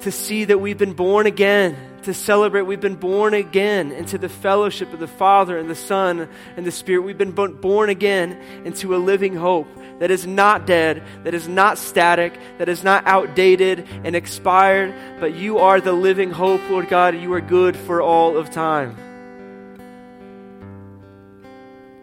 to 0.02 0.12
see 0.12 0.44
that 0.44 0.58
we've 0.58 0.78
been 0.78 0.92
born 0.92 1.26
again, 1.26 1.76
to 2.06 2.14
celebrate 2.14 2.62
we've 2.62 2.80
been 2.80 2.94
born 2.94 3.34
again 3.34 3.90
into 3.90 4.16
the 4.16 4.28
fellowship 4.28 4.92
of 4.92 5.00
the 5.00 5.08
Father 5.08 5.58
and 5.58 5.68
the 5.68 5.74
Son 5.74 6.28
and 6.56 6.64
the 6.64 6.70
Spirit. 6.70 7.02
We've 7.02 7.18
been 7.18 7.32
born 7.32 7.90
again 7.90 8.32
into 8.64 8.94
a 8.94 8.98
living 8.98 9.34
hope 9.34 9.66
that 9.98 10.12
is 10.12 10.24
not 10.24 10.68
dead, 10.68 11.02
that 11.24 11.34
is 11.34 11.48
not 11.48 11.78
static, 11.78 12.38
that 12.58 12.68
is 12.68 12.84
not 12.84 13.04
outdated 13.08 13.88
and 14.04 14.14
expired, 14.14 14.94
but 15.18 15.34
you 15.34 15.58
are 15.58 15.80
the 15.80 15.92
living 15.92 16.30
hope, 16.30 16.60
Lord 16.70 16.88
God. 16.88 17.16
You 17.16 17.32
are 17.32 17.40
good 17.40 17.76
for 17.76 18.00
all 18.00 18.36
of 18.36 18.50
time. 18.50 18.96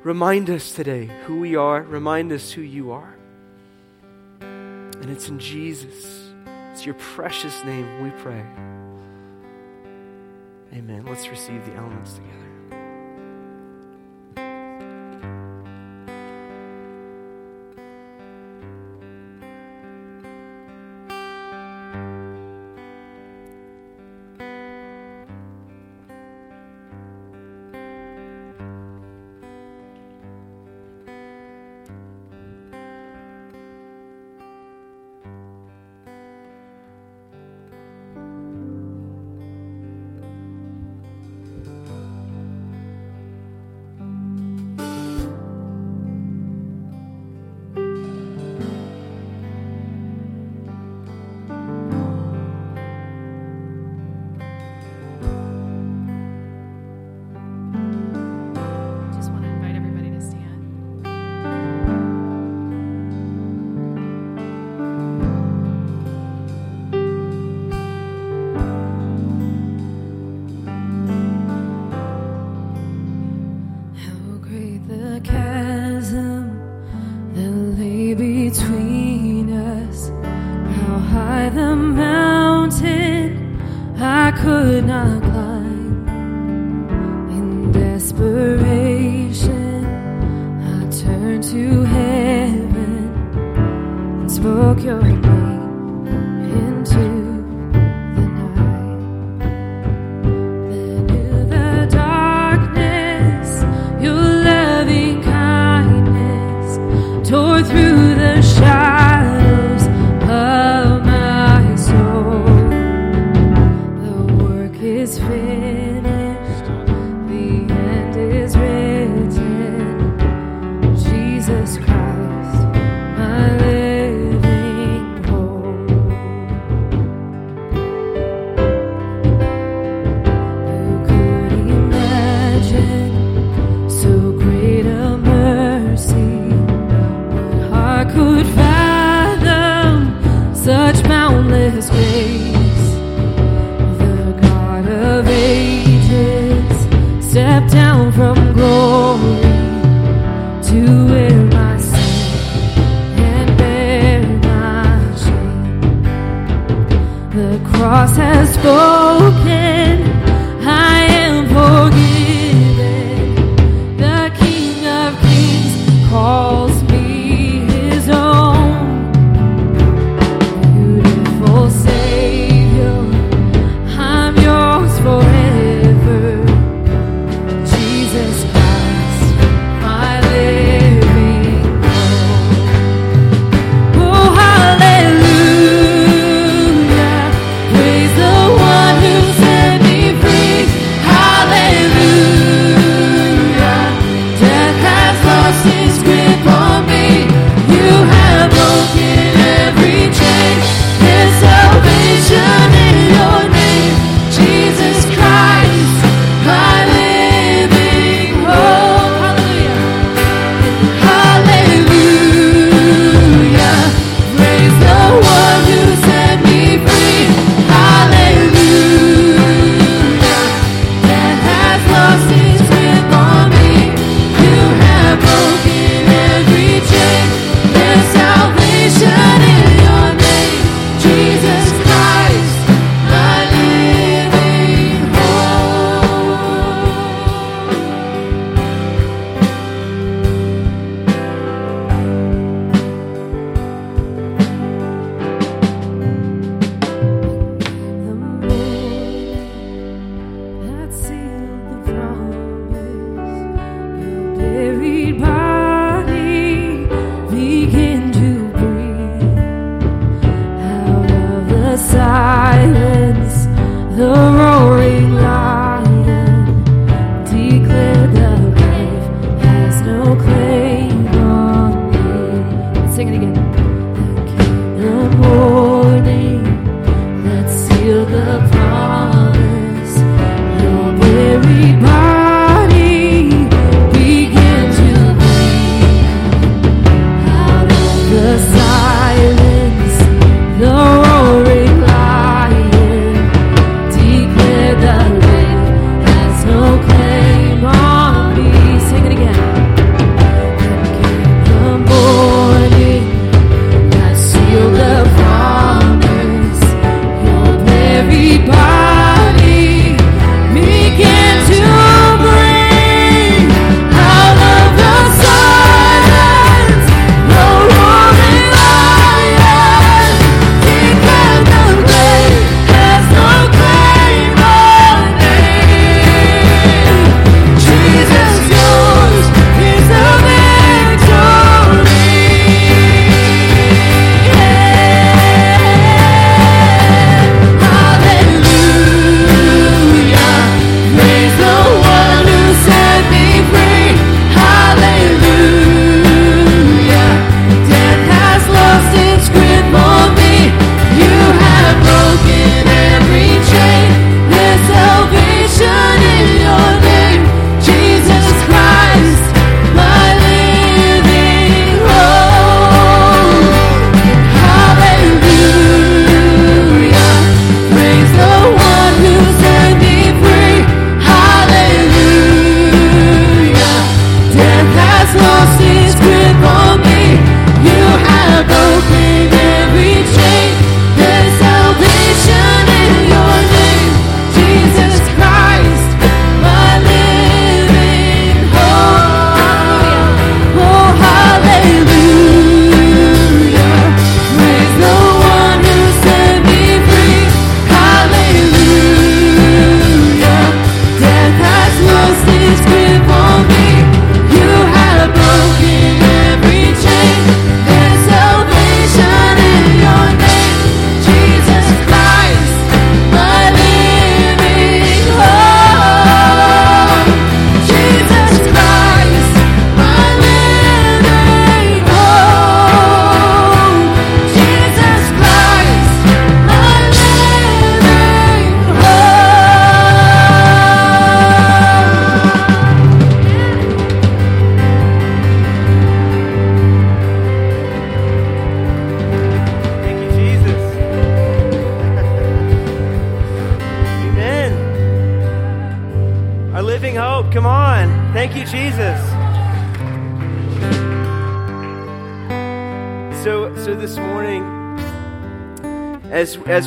Remind 0.04 0.50
us 0.50 0.74
today 0.74 1.06
who 1.24 1.40
we 1.40 1.56
are, 1.56 1.82
remind 1.82 2.34
us 2.34 2.52
who 2.52 2.62
you 2.62 2.92
are. 2.92 3.16
And 4.42 5.10
it's 5.10 5.30
in 5.30 5.40
Jesus, 5.40 6.30
it's 6.74 6.86
your 6.86 6.96
precious 6.96 7.64
name 7.64 8.04
we 8.04 8.10
pray. 8.22 8.44
Amen. 10.74 11.06
Let's 11.06 11.28
receive 11.28 11.66
the 11.66 11.76
elements 11.76 12.14
together. 12.14 12.43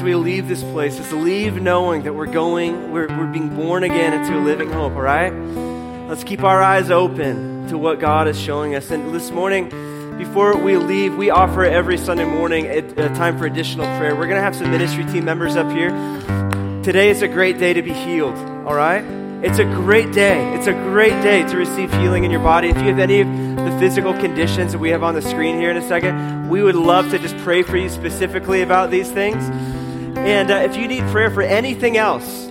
We 0.07 0.15
leave 0.15 0.47
this 0.47 0.63
place, 0.63 1.01
is 1.01 1.13
leave 1.13 1.61
knowing 1.61 2.05
that 2.05 2.13
we're 2.13 2.27
going, 2.27 2.93
we're, 2.93 3.09
we're 3.09 3.27
being 3.27 3.49
born 3.57 3.83
again 3.83 4.13
into 4.13 4.39
a 4.39 4.41
living 4.41 4.71
hope, 4.71 4.93
all 4.93 5.01
right? 5.01 5.33
Let's 6.09 6.23
keep 6.23 6.45
our 6.45 6.63
eyes 6.63 6.93
open 6.93 7.67
to 7.71 7.77
what 7.77 7.99
God 7.99 8.29
is 8.29 8.41
showing 8.41 8.77
us. 8.77 8.93
And 8.93 9.13
this 9.13 9.33
morning, 9.33 9.69
before 10.17 10.57
we 10.57 10.77
leave, 10.77 11.17
we 11.17 11.31
offer 11.31 11.65
every 11.65 11.99
Sunday 11.99 12.25
morning 12.25 12.67
a, 12.67 12.79
a 12.79 13.09
time 13.17 13.37
for 13.37 13.47
additional 13.47 13.85
prayer. 13.99 14.15
We're 14.15 14.29
going 14.29 14.37
to 14.37 14.43
have 14.43 14.55
some 14.55 14.71
ministry 14.71 15.05
team 15.07 15.25
members 15.25 15.57
up 15.57 15.69
here. 15.73 15.91
Today 16.85 17.11
is 17.11 17.23
a 17.23 17.29
great 17.29 17.59
day 17.59 17.73
to 17.73 17.83
be 17.83 17.93
healed, 17.93 18.39
all 18.65 18.77
right? 18.77 19.03
It's 19.43 19.59
a 19.59 19.65
great 19.65 20.13
day. 20.13 20.55
It's 20.55 20.69
a 20.69 20.73
great 20.73 21.21
day 21.25 21.45
to 21.49 21.57
receive 21.57 21.93
healing 21.95 22.23
in 22.23 22.31
your 22.31 22.45
body. 22.45 22.69
If 22.69 22.77
you 22.77 22.85
have 22.85 23.01
any 23.01 23.23
of 23.23 23.27
the 23.27 23.77
physical 23.81 24.13
conditions 24.13 24.71
that 24.71 24.79
we 24.79 24.91
have 24.91 25.03
on 25.03 25.15
the 25.15 25.23
screen 25.23 25.59
here 25.59 25.73
in 25.73 25.77
a 25.77 25.89
second, 25.89 26.49
we 26.49 26.63
would 26.63 26.77
love 26.77 27.11
to 27.11 27.19
just 27.19 27.37
pray 27.39 27.65
for 27.65 27.77
you 27.77 27.89
specifically 27.89 28.63
about 28.63 28.93
these 28.93 29.11
things. 29.11 29.76
And 30.17 30.51
uh, 30.51 30.57
if 30.57 30.77
you 30.77 30.89
need 30.89 31.05
prayer 31.11 31.31
for 31.31 31.43
anything 31.43 31.97
else, 31.97 32.47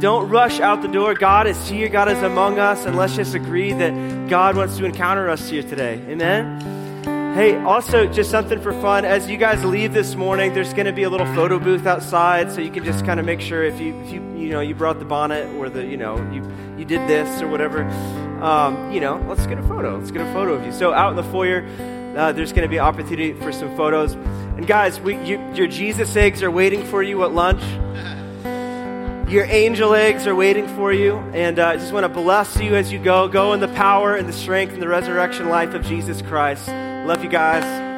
don't 0.00 0.28
rush 0.28 0.60
out 0.60 0.82
the 0.82 0.88
door. 0.88 1.14
God 1.14 1.46
is 1.46 1.68
here, 1.68 1.88
God 1.88 2.08
is 2.08 2.22
among 2.22 2.58
us, 2.58 2.84
and 2.84 2.96
let's 2.96 3.16
just 3.16 3.34
agree 3.34 3.72
that 3.72 4.28
God 4.28 4.56
wants 4.56 4.76
to 4.76 4.84
encounter 4.84 5.30
us 5.30 5.48
here 5.48 5.62
today. 5.62 5.94
Amen. 6.08 6.60
Hey, 7.34 7.56
also, 7.56 8.06
just 8.06 8.30
something 8.30 8.60
for 8.60 8.72
fun. 8.80 9.04
As 9.04 9.28
you 9.28 9.36
guys 9.36 9.64
leave 9.64 9.92
this 9.92 10.14
morning, 10.14 10.54
there's 10.54 10.72
going 10.72 10.86
to 10.86 10.92
be 10.92 11.02
a 11.02 11.10
little 11.10 11.26
photo 11.34 11.58
booth 11.58 11.86
outside, 11.86 12.52
so 12.52 12.60
you 12.60 12.70
can 12.70 12.84
just 12.84 13.04
kind 13.04 13.18
of 13.18 13.26
make 13.26 13.40
sure 13.40 13.62
if 13.62 13.80
you, 13.80 13.98
if 14.00 14.12
you, 14.12 14.22
you 14.36 14.48
know, 14.50 14.60
you 14.60 14.74
brought 14.74 14.98
the 14.98 15.04
bonnet 15.04 15.46
or 15.56 15.68
the, 15.68 15.84
you 15.84 15.96
know, 15.96 16.16
you, 16.30 16.42
you 16.78 16.84
did 16.84 17.06
this 17.08 17.42
or 17.42 17.48
whatever. 17.48 17.84
Um, 18.42 18.92
you 18.92 19.00
know, 19.00 19.22
let's 19.28 19.46
get 19.46 19.58
a 19.58 19.62
photo. 19.62 19.98
Let's 19.98 20.10
get 20.10 20.22
a 20.22 20.32
photo 20.32 20.54
of 20.54 20.64
you. 20.64 20.72
So 20.72 20.92
out 20.92 21.10
in 21.10 21.16
the 21.16 21.30
foyer, 21.30 21.66
uh, 22.16 22.32
there's 22.32 22.52
going 22.52 22.62
to 22.62 22.68
be 22.68 22.78
opportunity 22.78 23.32
for 23.34 23.52
some 23.52 23.74
photos. 23.76 24.14
And 24.56 24.66
guys, 24.66 24.98
we, 24.98 25.16
you, 25.22 25.38
your 25.54 25.66
Jesus 25.66 26.16
eggs 26.16 26.42
are 26.42 26.50
waiting 26.50 26.82
for 26.84 27.02
you 27.02 27.24
at 27.24 27.32
lunch. 27.32 27.62
Your 29.30 29.44
angel 29.44 29.94
eggs 29.94 30.26
are 30.26 30.34
waiting 30.34 30.66
for 30.68 30.92
you. 30.92 31.16
And 31.34 31.58
uh, 31.58 31.68
I 31.68 31.76
just 31.76 31.92
want 31.92 32.04
to 32.04 32.08
bless 32.08 32.58
you 32.58 32.74
as 32.74 32.90
you 32.90 32.98
go. 32.98 33.28
Go 33.28 33.52
in 33.52 33.60
the 33.60 33.68
power 33.68 34.14
and 34.14 34.28
the 34.28 34.32
strength 34.32 34.72
and 34.72 34.80
the 34.80 34.88
resurrection 34.88 35.48
life 35.48 35.74
of 35.74 35.84
Jesus 35.84 36.22
Christ. 36.22 36.68
Love 36.68 37.22
you 37.22 37.28
guys. 37.28 37.95